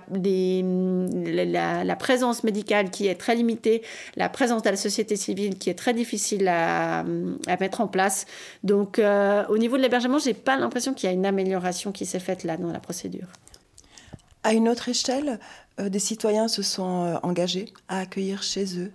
la, 1.84 1.96
présence 1.98 2.46
médicale 2.46 2.90
qui 2.92 3.08
est 3.08 3.16
très 3.16 3.36
limitée, 3.36 3.82
la 4.16 4.30
présence 4.30 4.64
de 4.64 4.70
la 4.70 4.78
société 4.78 5.18
civile 5.18 5.58
qui 5.58 5.70
est 5.70 5.78
très 5.78 5.94
difficile 5.94 6.48
à, 6.48 7.00
à 7.00 7.58
mettre 7.60 7.82
en 7.82 7.88
place. 7.88 8.26
Donc 8.64 9.00
euh, 9.00 9.44
au 9.50 9.58
niveau 9.58 9.76
de 9.76 9.82
l'hébergement, 9.82 10.18
j'ai 10.18 10.34
pas 10.34 10.56
l'impression 10.56 10.94
qu'il 10.94 11.10
y 11.10 11.12
a 11.12 11.14
une 11.14 11.26
amélioration 11.26 11.92
qui 11.92 12.06
s'est 12.06 12.20
faite 12.20 12.46
là 12.46 12.56
dans 12.56 12.72
la 12.72 12.80
procédure. 12.80 13.28
À 14.44 14.54
une 14.54 14.70
autre 14.70 14.88
échelle, 14.88 15.40
euh, 15.80 15.90
des 15.90 16.00
citoyens 16.00 16.48
se 16.48 16.62
sont 16.62 17.04
euh, 17.04 17.18
engagés 17.24 17.74
à 17.90 18.00
accueillir 18.00 18.42
chez 18.42 18.80
eux 18.80 18.92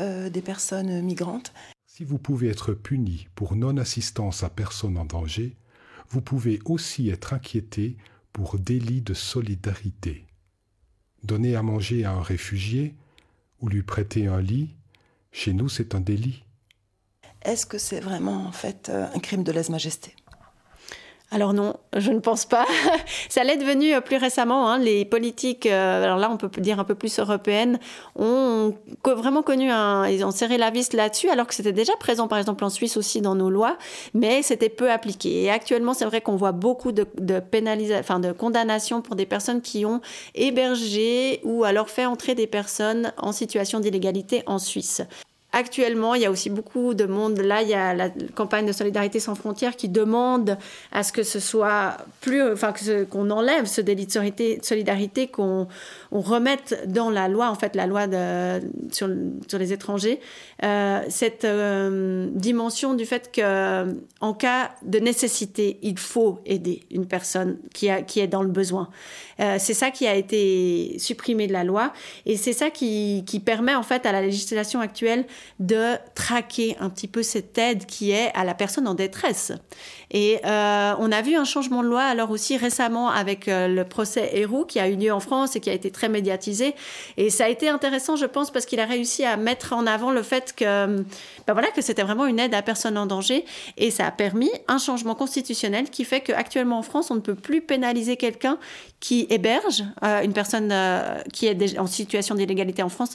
euh, 0.00 0.28
des 0.28 0.42
personnes 0.42 1.02
migrantes. 1.02 1.52
Si 1.86 2.04
vous 2.04 2.18
pouvez 2.18 2.48
être 2.48 2.72
puni 2.72 3.28
pour 3.34 3.54
non-assistance 3.54 4.42
à 4.42 4.50
personne 4.50 4.98
en 4.98 5.04
danger, 5.04 5.56
vous 6.08 6.20
pouvez 6.20 6.58
aussi 6.64 7.10
être 7.10 7.32
inquiété 7.32 7.96
pour 8.32 8.58
délit 8.58 9.00
de 9.00 9.14
solidarité. 9.14 10.26
Donner 11.22 11.54
à 11.54 11.62
manger 11.62 12.04
à 12.04 12.12
un 12.12 12.22
réfugié 12.22 12.94
ou 13.60 13.68
lui 13.68 13.82
prêter 13.82 14.26
un 14.26 14.40
lit, 14.40 14.74
chez 15.32 15.52
nous 15.52 15.68
c'est 15.68 15.94
un 15.94 16.00
délit. 16.00 16.44
Est-ce 17.42 17.66
que 17.66 17.78
c'est 17.78 18.00
vraiment 18.00 18.46
en 18.46 18.52
fait 18.52 18.90
un 18.90 19.18
crime 19.18 19.44
de 19.44 19.52
lèse-majesté? 19.52 20.14
Alors 21.30 21.52
non, 21.52 21.74
je 21.94 22.10
ne 22.10 22.20
pense 22.20 22.46
pas. 22.46 22.64
Ça 23.28 23.44
l'est 23.44 23.58
devenu 23.58 23.94
euh, 23.94 24.00
plus 24.00 24.16
récemment. 24.16 24.70
Hein. 24.70 24.78
Les 24.78 25.04
politiques, 25.04 25.66
euh, 25.66 26.02
alors 26.02 26.16
là 26.16 26.30
on 26.30 26.38
peut 26.38 26.48
dire 26.60 26.80
un 26.80 26.84
peu 26.84 26.94
plus 26.94 27.18
européennes, 27.18 27.78
ont 28.16 28.74
vraiment 29.04 29.42
connu 29.42 29.70
un... 29.70 30.08
Ils 30.08 30.24
ont 30.24 30.30
serré 30.30 30.56
la 30.56 30.70
vis 30.70 30.94
là-dessus, 30.94 31.28
alors 31.28 31.46
que 31.46 31.54
c'était 31.54 31.72
déjà 31.72 31.94
présent 31.96 32.28
par 32.28 32.38
exemple 32.38 32.64
en 32.64 32.70
Suisse 32.70 32.96
aussi 32.96 33.20
dans 33.20 33.34
nos 33.34 33.50
lois, 33.50 33.76
mais 34.14 34.42
c'était 34.42 34.70
peu 34.70 34.90
appliqué. 34.90 35.42
Et 35.42 35.50
actuellement 35.50 35.92
c'est 35.92 36.06
vrai 36.06 36.22
qu'on 36.22 36.36
voit 36.36 36.52
beaucoup 36.52 36.92
de, 36.92 37.06
de, 37.18 37.42
enfin, 37.98 38.20
de 38.20 38.32
condamnations 38.32 39.02
pour 39.02 39.14
des 39.14 39.26
personnes 39.26 39.60
qui 39.60 39.84
ont 39.84 40.00
hébergé 40.34 41.40
ou 41.44 41.64
alors 41.64 41.90
fait 41.90 42.06
entrer 42.06 42.34
des 42.34 42.46
personnes 42.46 43.12
en 43.18 43.32
situation 43.32 43.80
d'illégalité 43.80 44.42
en 44.46 44.58
Suisse. 44.58 45.02
Actuellement, 45.58 46.14
il 46.14 46.22
y 46.22 46.24
a 46.24 46.30
aussi 46.30 46.50
beaucoup 46.50 46.94
de 46.94 47.04
monde. 47.04 47.40
Là, 47.40 47.62
il 47.62 47.68
y 47.68 47.74
a 47.74 47.92
la 47.92 48.10
campagne 48.36 48.64
de 48.64 48.70
solidarité 48.70 49.18
sans 49.18 49.34
frontières 49.34 49.74
qui 49.74 49.88
demande 49.88 50.56
à 50.92 51.02
ce 51.02 51.10
que 51.10 51.24
ce 51.24 51.40
soit 51.40 51.96
plus, 52.20 52.52
enfin, 52.52 52.72
qu'on 53.10 53.28
enlève 53.30 53.64
ce 53.64 53.80
délit 53.80 54.06
de 54.06 54.62
solidarité, 54.62 55.26
qu'on 55.26 55.66
on 56.12 56.20
remette 56.20 56.84
dans 56.86 57.10
la 57.10 57.26
loi, 57.26 57.50
en 57.50 57.56
fait, 57.56 57.74
la 57.74 57.88
loi 57.88 58.06
sur, 58.92 59.08
les 59.58 59.72
étrangers, 59.72 60.20
euh, 60.62 61.00
cette 61.08 61.44
euh, 61.44 62.28
dimension 62.30 62.94
du 62.94 63.04
fait 63.04 63.32
que, 63.32 63.96
en 64.20 64.34
cas 64.34 64.70
de 64.84 65.00
nécessité, 65.00 65.80
il 65.82 65.98
faut 65.98 66.38
aider 66.46 66.84
une 66.92 67.06
personne 67.06 67.58
qui, 67.74 67.88
est 67.88 68.28
dans 68.28 68.42
le 68.42 68.48
besoin. 68.48 68.90
Euh, 69.40 69.56
c'est 69.58 69.74
ça 69.74 69.90
qui 69.90 70.06
a 70.06 70.14
été 70.14 70.96
supprimé 70.98 71.48
de 71.48 71.52
la 71.52 71.64
loi 71.64 71.92
et 72.26 72.36
c'est 72.36 72.52
ça 72.52 72.70
qui 72.70 73.42
permet, 73.44 73.74
en 73.74 73.82
fait, 73.82 74.06
à 74.06 74.12
la 74.12 74.22
législation 74.22 74.78
actuelle 74.80 75.24
de 75.58 75.94
traquer 76.14 76.76
un 76.80 76.90
petit 76.90 77.08
peu 77.08 77.22
cette 77.22 77.56
aide 77.58 77.86
qui 77.86 78.10
est 78.10 78.30
à 78.34 78.44
la 78.44 78.54
personne 78.54 78.86
en 78.88 78.94
détresse. 78.94 79.52
Et 80.10 80.38
euh, 80.44 80.94
on 80.98 81.12
a 81.12 81.20
vu 81.20 81.36
un 81.36 81.44
changement 81.44 81.82
de 81.82 81.88
loi 81.88 82.02
alors 82.02 82.30
aussi 82.30 82.56
récemment 82.56 83.10
avec 83.10 83.48
euh, 83.48 83.68
le 83.68 83.84
procès 83.84 84.30
Héroux 84.32 84.64
qui 84.64 84.80
a 84.80 84.88
eu 84.88 84.96
lieu 84.96 85.12
en 85.12 85.20
France 85.20 85.56
et 85.56 85.60
qui 85.60 85.68
a 85.68 85.72
été 85.72 85.90
très 85.90 86.08
médiatisé. 86.08 86.74
Et 87.16 87.30
ça 87.30 87.44
a 87.44 87.48
été 87.48 87.68
intéressant, 87.68 88.16
je 88.16 88.26
pense, 88.26 88.50
parce 88.50 88.64
qu'il 88.64 88.80
a 88.80 88.86
réussi 88.86 89.24
à 89.24 89.36
mettre 89.36 89.72
en 89.72 89.86
avant 89.86 90.10
le 90.10 90.22
fait 90.22 90.54
que, 90.56 90.64
ben 91.46 91.52
voilà, 91.52 91.68
que 91.70 91.82
c'était 91.82 92.02
vraiment 92.02 92.26
une 92.26 92.38
aide 92.38 92.54
à 92.54 92.62
personne 92.62 92.96
en 92.96 93.06
danger. 93.06 93.44
Et 93.76 93.90
ça 93.90 94.06
a 94.06 94.10
permis 94.10 94.50
un 94.66 94.78
changement 94.78 95.14
constitutionnel 95.14 95.90
qui 95.90 96.04
fait 96.04 96.20
qu'actuellement 96.20 96.78
en 96.78 96.82
France, 96.82 97.10
on 97.10 97.16
ne 97.16 97.20
peut 97.20 97.34
plus 97.34 97.60
pénaliser 97.60 98.16
quelqu'un 98.16 98.58
qui 99.00 99.26
héberge 99.30 99.84
euh, 100.02 100.22
une 100.22 100.32
personne 100.32 100.74
qui 101.32 101.46
est 101.46 101.78
en 101.78 101.86
situation 101.86 102.34
d'illégalité 102.34 102.82
en 102.82 102.88
France 102.88 103.10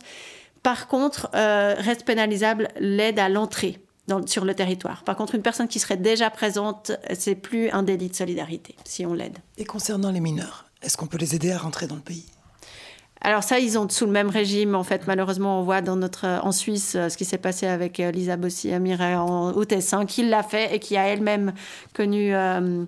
par 0.64 0.88
contre, 0.88 1.30
euh, 1.36 1.76
reste 1.78 2.06
pénalisable 2.06 2.70
l'aide 2.80 3.20
à 3.20 3.30
l'entrée 3.30 3.80
sur 4.26 4.44
le 4.44 4.54
territoire. 4.54 5.04
Par 5.04 5.16
contre, 5.16 5.36
une 5.36 5.42
personne 5.42 5.68
qui 5.68 5.80
serait 5.80 5.98
déjà 5.98 6.30
présente, 6.30 6.92
c'est 7.14 7.36
plus 7.36 7.70
un 7.70 7.84
délit 7.84 8.10
de 8.10 8.16
solidarité 8.16 8.76
si 8.84 9.06
on 9.06 9.14
l'aide. 9.14 9.38
Et 9.58 9.66
concernant 9.66 10.12
les 10.12 10.20
mineurs, 10.20 10.66
est-ce 10.82 10.98
qu'on 10.98 11.08
peut 11.08 11.18
les 11.18 11.36
aider 11.36 11.52
à 11.52 11.58
rentrer 11.58 11.88
dans 11.88 11.96
le 11.96 12.02
pays? 12.02 12.26
Alors 13.26 13.42
ça, 13.42 13.60
ils 13.60 13.78
ont 13.80 13.88
sous 13.88 14.06
le 14.06 14.12
même 14.12 14.30
régime. 14.30 14.76
En 14.76 14.84
fait, 14.84 15.08
malheureusement, 15.08 15.62
on 15.62 15.64
voit 15.64 15.82
dans 15.82 15.96
notre, 15.96 16.26
en 16.44 16.52
Suisse 16.52 16.92
ce 16.92 17.16
qui 17.16 17.24
s'est 17.24 17.38
passé 17.38 17.66
avec 17.66 18.02
euh, 18.02 18.12
Lisa 18.12 18.36
Bossi 18.36 18.74
Amira 18.74 19.24
en, 19.24 19.54
au 19.54 19.64
Tessin, 19.64 20.06
qui 20.06 20.28
l'a 20.28 20.44
fait 20.44 20.76
et 20.76 20.80
qui 20.80 20.98
a 20.98 21.08
elle-même 21.08 21.54
connu 21.94 22.36
euh, 22.36 22.60
euh, 22.60 22.86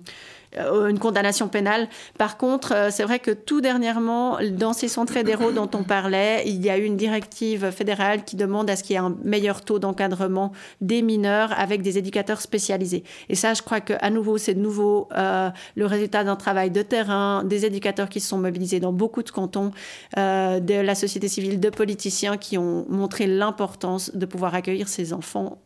une 0.56 0.98
condamnation 0.98 1.48
pénale. 1.48 1.88
Par 2.18 2.36
contre, 2.36 2.72
euh, 2.72 2.88
c'est 2.90 3.02
vrai 3.02 3.18
que 3.18 3.30
tout 3.30 3.60
dernièrement, 3.60 4.38
dans 4.52 4.72
ces 4.72 4.88
centres 4.88 5.12
fédéraux 5.12 5.52
dont 5.52 5.70
on 5.74 5.82
parlait, 5.82 6.42
il 6.46 6.64
y 6.64 6.70
a 6.70 6.78
eu 6.78 6.84
une 6.84 6.96
directive 6.96 7.70
fédérale 7.70 8.24
qui 8.24 8.36
demande 8.36 8.70
à 8.70 8.76
ce 8.76 8.82
qu'il 8.82 8.94
y 8.94 8.96
ait 8.96 9.02
un 9.02 9.16
meilleur 9.24 9.62
taux 9.62 9.78
d'encadrement 9.78 10.52
des 10.80 11.02
mineurs 11.02 11.52
avec 11.58 11.82
des 11.82 11.98
éducateurs 11.98 12.40
spécialisés. 12.40 13.04
Et 13.28 13.34
ça, 13.34 13.54
je 13.54 13.62
crois 13.62 13.80
qu'à 13.80 14.10
nouveau, 14.10 14.38
c'est 14.38 14.54
de 14.54 14.60
nouveau 14.60 15.08
euh, 15.16 15.50
le 15.74 15.86
résultat 15.86 16.24
d'un 16.24 16.36
travail 16.36 16.70
de 16.70 16.82
terrain, 16.82 17.44
des 17.44 17.64
éducateurs 17.64 18.08
qui 18.08 18.20
se 18.20 18.28
sont 18.28 18.38
mobilisés 18.38 18.80
dans 18.80 18.92
beaucoup 18.92 19.22
de 19.22 19.30
cantons, 19.30 19.70
de 20.16 20.80
la 20.80 20.94
société 20.94 21.28
civile, 21.28 21.60
de 21.60 21.70
politiciens 21.70 22.36
qui 22.36 22.58
ont 22.58 22.86
montré 22.88 23.26
l'importance 23.26 24.14
de 24.14 24.26
pouvoir 24.26 24.54
accueillir 24.54 24.88
ces 24.88 25.12
enfants 25.12 25.58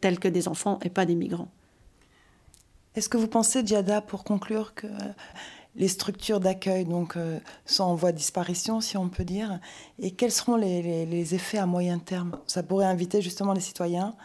tels 0.00 0.18
que 0.18 0.28
des 0.28 0.48
enfants 0.48 0.78
et 0.82 0.90
pas 0.90 1.06
des 1.06 1.14
migrants. 1.14 1.48
Est-ce 2.98 3.08
que 3.08 3.16
vous 3.16 3.28
pensez, 3.28 3.62
Diada, 3.62 4.00
pour 4.00 4.24
conclure, 4.24 4.74
que 4.74 4.88
les 5.76 5.86
structures 5.86 6.40
d'accueil 6.40 6.84
donc 6.84 7.16
euh, 7.16 7.38
sont 7.64 7.84
en 7.84 7.94
voie 7.94 8.10
de 8.10 8.16
disparition, 8.16 8.80
si 8.80 8.96
on 8.96 9.08
peut 9.08 9.22
dire, 9.22 9.60
et 10.00 10.10
quels 10.10 10.32
seront 10.32 10.56
les, 10.56 11.32
effets 11.32 11.58
à 11.58 11.66
moyen 11.66 12.00
terme? 12.00 12.32
Ça 12.48 12.64
pourrait 12.64 12.86
inviter 12.86 13.22
justement 13.22 13.52
les 13.52 13.60
citoyens 13.60 14.16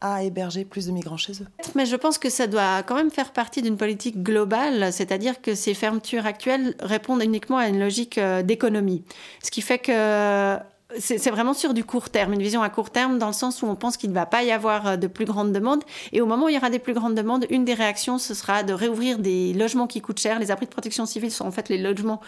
à 0.00 0.22
héberger 0.22 0.64
plus 0.64 0.86
de 0.86 0.92
migrants 0.92 1.18
chez 1.18 1.32
eux. 1.42 1.46
Mais 1.74 1.84
je 1.84 1.96
pense 1.96 2.16
que 2.16 2.30
ça 2.30 2.46
doit 2.46 2.82
quand 2.82 2.94
même 2.94 3.10
faire 3.10 3.34
partie 3.34 3.60
d'une 3.60 3.76
politique 3.76 4.22
globale, 4.22 4.90
c'est-à-dire 4.90 5.42
que 5.42 5.54
ces 5.54 5.74
fermetures 5.74 6.24
actuelles 6.24 6.76
répondent 6.80 7.22
uniquement 7.22 7.58
à 7.58 7.68
une 7.68 7.78
logique 7.78 8.16
euh, 8.16 8.42
d'économie. 8.42 9.04
Ce 9.42 9.50
qui 9.50 9.60
fait 9.60 9.78
que 9.78 10.56
c'est 10.98 11.30
vraiment 11.30 11.54
sur 11.54 11.74
du 11.74 11.82
court 11.82 12.10
terme, 12.10 12.34
une 12.34 12.42
vision 12.42 12.62
à 12.62 12.68
court 12.68 12.90
terme, 12.90 13.18
dans 13.18 13.26
le 13.26 13.32
sens 13.32 13.62
où 13.62 13.66
on 13.66 13.74
pense 13.74 13.96
qu'il 13.96 14.10
ne 14.10 14.14
va 14.14 14.26
pas 14.26 14.42
y 14.42 14.52
avoir 14.52 14.86
euh, 14.86 14.96
de 14.96 15.06
plus 15.06 15.24
grandes 15.24 15.52
demandes. 15.52 15.82
Et 16.12 16.20
au 16.20 16.26
moment 16.26 16.46
où 16.46 16.48
il 16.48 16.54
y 16.54 16.58
aura 16.58 16.70
des 16.70 16.78
plus 16.78 16.92
grandes 16.92 17.14
demandes, 17.14 17.46
une 17.50 17.64
des 17.64 17.74
réactions, 17.74 18.18
ce 18.18 18.34
sera 18.34 18.62
de 18.62 18.72
réouvrir 18.72 19.18
des 19.18 19.54
logements 19.54 19.86
qui 19.86 20.00
coûtent 20.00 20.20
cher. 20.20 20.38
Les 20.38 20.50
abris 20.50 20.66
de 20.66 20.70
protection 20.70 21.06
civile 21.06 21.30
sont 21.30 21.46
en 21.46 21.50
fait 21.50 21.68
les 21.68 21.78
logements 21.78 22.20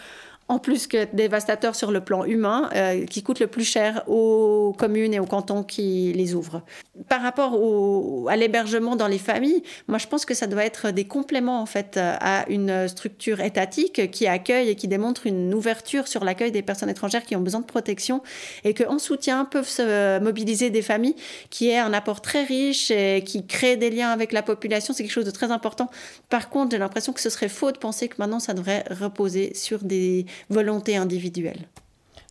en 0.49 0.59
plus 0.59 0.87
que 0.87 1.05
dévastateur 1.13 1.75
sur 1.75 1.91
le 1.91 2.01
plan 2.01 2.23
humain, 2.23 2.69
euh, 2.73 3.05
qui 3.05 3.21
coûte 3.21 3.39
le 3.39 3.47
plus 3.47 3.65
cher 3.65 4.03
aux 4.07 4.73
communes 4.77 5.13
et 5.13 5.19
aux 5.19 5.25
cantons 5.25 5.63
qui 5.63 6.13
les 6.13 6.35
ouvrent. 6.35 6.61
Par 7.09 7.21
rapport 7.21 7.61
au, 7.61 8.27
à 8.29 8.35
l'hébergement 8.37 8.95
dans 8.95 9.07
les 9.07 9.17
familles, 9.17 9.61
moi 9.87 9.97
je 9.97 10.07
pense 10.07 10.25
que 10.25 10.33
ça 10.33 10.47
doit 10.47 10.63
être 10.63 10.91
des 10.91 11.05
compléments 11.05 11.61
en 11.61 11.65
fait 11.65 11.97
à 11.97 12.47
une 12.49 12.87
structure 12.87 13.41
étatique 13.41 14.09
qui 14.11 14.25
accueille 14.25 14.69
et 14.69 14.75
qui 14.75 14.87
démontre 14.87 15.27
une 15.27 15.53
ouverture 15.53 16.07
sur 16.07 16.23
l'accueil 16.23 16.51
des 16.51 16.61
personnes 16.61 16.89
étrangères 16.89 17.23
qui 17.23 17.35
ont 17.35 17.41
besoin 17.41 17.59
de 17.59 17.65
protection 17.65 18.21
et 18.63 18.73
qu'en 18.73 18.99
soutien 18.99 19.45
peuvent 19.45 19.67
se 19.67 20.19
mobiliser 20.19 20.69
des 20.69 20.81
familles 20.81 21.15
qui 21.49 21.69
est 21.69 21.77
un 21.77 21.93
apport 21.93 22.21
très 22.21 22.43
riche 22.43 22.89
et 22.91 23.23
qui 23.25 23.45
crée 23.45 23.75
des 23.75 23.89
liens 23.89 24.09
avec 24.09 24.31
la 24.31 24.43
population. 24.43 24.93
C'est 24.93 25.03
quelque 25.03 25.11
chose 25.11 25.25
de 25.25 25.31
très 25.31 25.51
important. 25.51 25.89
Par 26.29 26.49
contre, 26.49 26.71
j'ai 26.71 26.77
l'impression 26.77 27.13
que 27.13 27.21
ce 27.21 27.29
serait 27.29 27.49
faux 27.49 27.71
de 27.71 27.77
penser 27.77 28.07
que 28.07 28.15
maintenant 28.19 28.39
ça 28.39 28.53
devrait 28.53 28.85
reposer 28.89 29.53
sur 29.53 29.83
des 29.83 30.25
volonté 30.49 30.95
individuelle. 30.95 31.67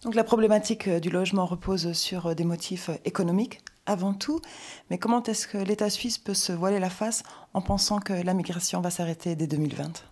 Donc 0.03 0.14
la 0.14 0.25
problématique 0.25 0.88
euh, 0.88 1.01
du 1.01 1.11
logement 1.11 1.47
repose 1.47 1.92
sur 1.92 2.27
euh, 2.27 2.35
des 2.35 2.45
motifs 2.45 2.90
euh, 2.90 2.97
économiques 3.05 3.61
avant 3.87 4.14
tout, 4.14 4.40
mais 4.90 4.99
comment 4.99 5.23
est-ce 5.23 5.47
que 5.47 5.59
l'État 5.59 5.90
suisse 5.90 6.19
peut 6.19 6.35
se 6.35 6.53
voiler 6.53 6.81
la 6.81 6.90
face 6.90 7.23
en 7.55 7.61
pensant 7.61 7.99
que 7.99 8.12
la 8.12 8.35
migration 8.35 8.81
va 8.81 8.90
s'arrêter 8.90 9.37
dès 9.37 9.47
2020 9.47 10.05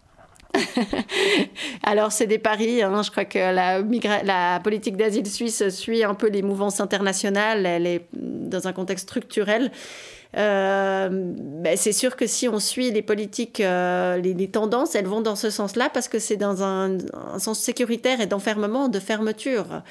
Alors, 1.83 2.13
c'est 2.13 2.27
des 2.27 2.39
paris. 2.39 2.83
Hein. 2.83 3.03
Je 3.03 3.11
crois 3.11 3.25
que 3.25 3.39
la, 3.39 3.83
la 4.23 4.61
politique 4.61 4.97
d'asile 4.97 5.27
suisse 5.27 5.69
suit 5.71 6.05
un 6.05 6.15
peu 6.15 6.29
les 6.29 6.43
mouvances 6.43 6.81
internationales. 6.81 7.67
Elle 7.67 7.87
est 7.87 8.07
dans 8.13 8.69
un 8.69 8.73
contexte 8.73 9.09
structurel. 9.09 9.73
Ben, 10.35 11.77
c'est 11.77 11.92
sûr 11.92 12.16
que 12.16 12.27
si 12.27 12.49
on 12.49 12.59
suit 12.59 12.90
les 12.90 13.03
politiques, 13.03 13.59
les, 13.59 14.51
tendances, 14.53 14.94
elles 14.94 15.07
vont 15.07 15.20
dans 15.20 15.37
ce 15.37 15.51
sens-là 15.51 15.90
parce 15.92 16.09
que 16.09 16.18
c'est 16.18 16.37
dans 16.37 16.62
un, 16.62 16.99
sens 17.38 17.59
sécuritaire 17.59 18.20
et 18.20 18.27
d'enfermement, 18.27 18.88
de 18.88 18.99
fermeture. 18.99 19.83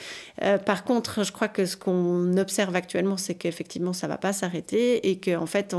par 0.65 0.84
contre, 0.84 1.23
je 1.23 1.32
crois 1.32 1.47
que 1.47 1.65
ce 1.65 1.77
qu'on 1.77 2.38
observe 2.38 2.75
actuellement, 2.75 3.17
c'est 3.17 3.36
qu'effectivement, 3.36 3.93
ça 3.93 4.08
ne 4.08 4.12
va 4.12 4.17
pas 4.17 4.34
s'arrêter 4.34 5.10
et 5.10 5.19
qu'en 5.19 5.45
fait, 5.45 5.75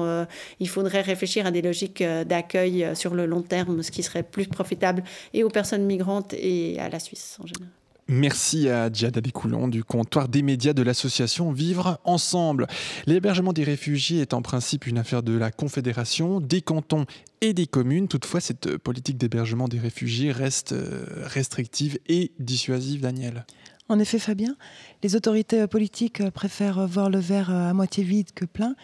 il 0.61 0.69
faudrait 0.69 1.03
réfléchir 1.03 1.47
à 1.47 1.51
des 1.51 1.63
logiques 1.63 2.03
d'accueil 2.03 2.89
sur 2.95 3.15
le 3.15 3.27
long 3.27 3.43
terme, 3.43 3.83
ce 3.83 3.91
qui 3.91 4.03
serait 4.03 4.23
plus 4.23 4.47
profitable 4.47 5.05
et 5.33 5.45
aux 5.45 5.51
personnes 5.51 5.85
migrantes 5.85 6.35
et 6.35 6.79
à 6.81 6.89
la 6.89 6.99
Suisse 6.99 7.39
en 7.43 7.47
général. 7.47 7.84
Merci 8.07 8.69
à 8.69 8.93
Djada 8.93 9.23
Descoulons 9.23 9.67
du 9.67 9.83
comptoir 9.83 10.29
des 10.29 10.43
médias 10.43 10.75
de 10.75 10.83
l'association 10.83 11.53
Vivre 11.53 12.01
Ensemble. 12.05 12.67
L'hébergement 13.07 13.55
des 13.55 13.65
réfugiés 13.65 14.21
est 14.21 14.35
en 14.35 14.43
principe 14.43 14.87
une 14.87 14.99
affaire 14.99 15.23
de 15.23 15.33
la 15.33 15.51
Confédération, 15.51 16.39
des 16.39 16.61
cantons 16.61 17.07
et 17.41 17.55
des 17.55 17.67
communes. 17.67 18.07
Toutefois, 18.07 18.41
cette 18.41 18.77
politique 18.77 19.17
d'hébergement 19.17 19.69
des 19.69 19.79
réfugiés 19.79 20.33
reste 20.33 20.73
euh, 20.73 21.07
restrictive 21.25 21.99
et 22.07 22.33
dissuasive, 22.39 23.01
Daniel. 23.01 23.47
En 23.91 23.99
effet, 23.99 24.19
Fabien, 24.19 24.57
les 25.03 25.15
autorités 25.15 25.61
euh, 25.61 25.67
politiques 25.67 26.23
euh, 26.23 26.31
préfèrent 26.31 26.87
voir 26.87 27.11
le 27.11 27.19
verre 27.19 27.51
euh, 27.51 27.69
à 27.69 27.75
moitié 27.75 28.03
vide 28.03 28.33
que 28.35 28.47
plein 28.47 28.77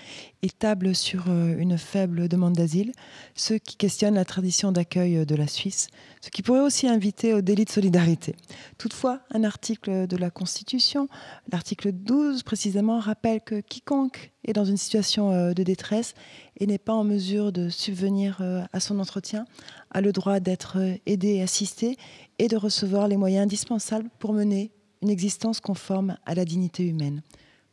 et 0.43 0.51
tablent 0.51 0.95
sur 0.95 1.31
une 1.31 1.79
faible 1.79 2.29
demande 2.29 2.55
d'asile, 2.55 2.93
ce 3.35 3.55
qui 3.55 3.77
questionne 3.77 4.15
la 4.15 4.27
tradition 4.27 4.73
d'accueil 4.73 5.27
de 5.27 5.35
la 5.35 5.47
Suisse, 5.47 5.89
ce 6.23 6.31
qui 6.31 6.43
pourrait 6.43 6.61
aussi 6.61 6.89
inviter 6.89 7.35
au 7.35 7.43
délit 7.43 7.67
de 7.67 7.71
solidarité. 7.71 8.37
Toutefois, 8.79 9.21
un 9.33 9.45
article 9.45 10.07
de 10.07 10.17
la 10.17 10.31
Constitution, 10.31 11.09
l'article 11.53 11.93
12 11.93 12.43
précisément, 12.43 13.01
rappelle 13.01 13.43
que 13.43 13.61
quiconque 13.61 14.33
est 14.45 14.55
dans 14.55 14.65
une 14.65 14.79
situation 14.79 15.53
de 15.53 15.63
détresse 15.63 16.15
et 16.57 16.67
n'est 16.67 16.79
pas 16.79 16.95
en 16.95 17.05
mesure 17.05 17.53
de 17.53 17.69
subvenir 17.69 18.41
à 18.73 18.81
son 18.81 18.99
entretien 18.99 19.45
a 19.91 20.01
le 20.01 20.13
droit 20.13 20.41
d'être 20.41 20.79
aidé 21.05 21.35
et 21.35 21.43
assisté 21.43 21.99
et 22.39 22.49
de 22.49 22.57
recevoir 22.57 23.09
les 23.09 23.19
moyens 23.19 23.43
indispensables 23.43 24.09
pour 24.19 24.33
mener 24.33 24.73
une 25.03 25.11
existence 25.11 25.61
conforme 25.61 26.17
à 26.27 26.35
la 26.35 26.45
dignité 26.45 26.85
humaine. 26.85 27.23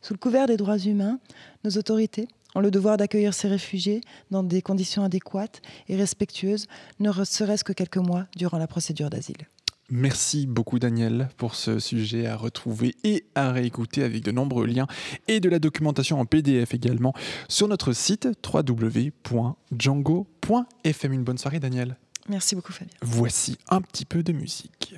Sous 0.00 0.14
le 0.14 0.18
couvert 0.18 0.46
des 0.46 0.56
droits 0.56 0.78
humains, 0.78 1.18
nos 1.64 1.72
autorités 1.72 2.28
ont 2.54 2.60
le 2.60 2.70
devoir 2.70 2.96
d'accueillir 2.96 3.34
ces 3.34 3.48
réfugiés 3.48 4.00
dans 4.30 4.42
des 4.42 4.62
conditions 4.62 5.04
adéquates 5.04 5.60
et 5.88 5.96
respectueuses, 5.96 6.66
ne 7.00 7.12
serait-ce 7.24 7.64
que 7.64 7.72
quelques 7.72 7.98
mois 7.98 8.26
durant 8.36 8.58
la 8.58 8.66
procédure 8.66 9.10
d'asile. 9.10 9.48
Merci 9.90 10.46
beaucoup 10.46 10.78
Daniel 10.78 11.30
pour 11.38 11.54
ce 11.54 11.78
sujet 11.78 12.26
à 12.26 12.36
retrouver 12.36 12.94
et 13.04 13.24
à 13.34 13.52
réécouter 13.52 14.02
avec 14.02 14.22
de 14.22 14.30
nombreux 14.30 14.66
liens 14.66 14.86
et 15.28 15.40
de 15.40 15.48
la 15.48 15.58
documentation 15.58 16.20
en 16.20 16.26
PDF 16.26 16.74
également 16.74 17.14
sur 17.48 17.68
notre 17.68 17.94
site 17.94 18.28
www.django.fm. 18.44 21.12
Une 21.12 21.24
bonne 21.24 21.38
soirée 21.38 21.58
Daniel. 21.58 21.96
Merci 22.28 22.54
beaucoup 22.54 22.72
Fabien. 22.72 22.92
Voici 23.00 23.56
un 23.70 23.80
petit 23.80 24.04
peu 24.04 24.22
de 24.22 24.32
musique. 24.32 24.94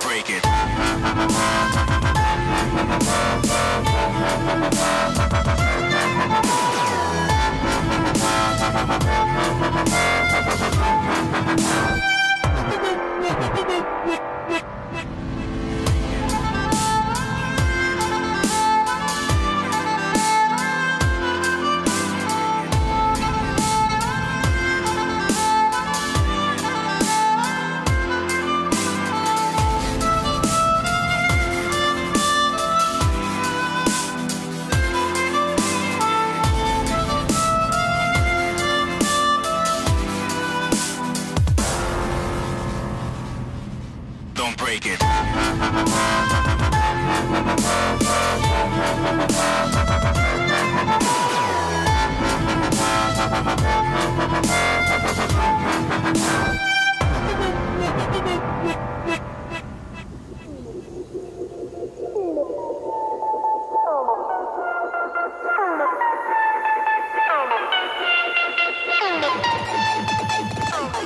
break 0.00 0.30
it. 0.30 0.44
break 44.70 44.86
it. 44.86 45.00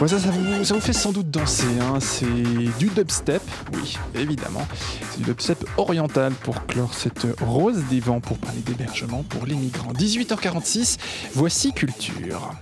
Ça, 0.07 0.17
vous, 0.75 0.81
fait 0.81 0.93
sans 0.93 1.13
doute 1.13 1.31
danser. 1.31 1.67
Hein. 1.81 1.99
C'est 2.01 2.27
du 2.79 2.89
dubstep, 2.89 3.43
oui, 3.73 3.97
évidemment. 4.15 4.67
C'est 5.11 5.19
du 5.19 5.25
dubstep 5.25 5.65
oriental 5.77 6.33
pour 6.33 6.67
clore 6.67 6.95
cette 6.95 7.27
rose 7.41 7.83
des 7.91 8.01
vents 8.01 8.21
pour 8.21 8.39
parler 8.39 8.61
d'hébergement 8.61 9.23
pour 9.23 9.47
les 9.47 9.55
migrants. 9.55 9.93
18h46, 9.93 10.99
voici 11.35 11.73
Culture. 11.73 12.55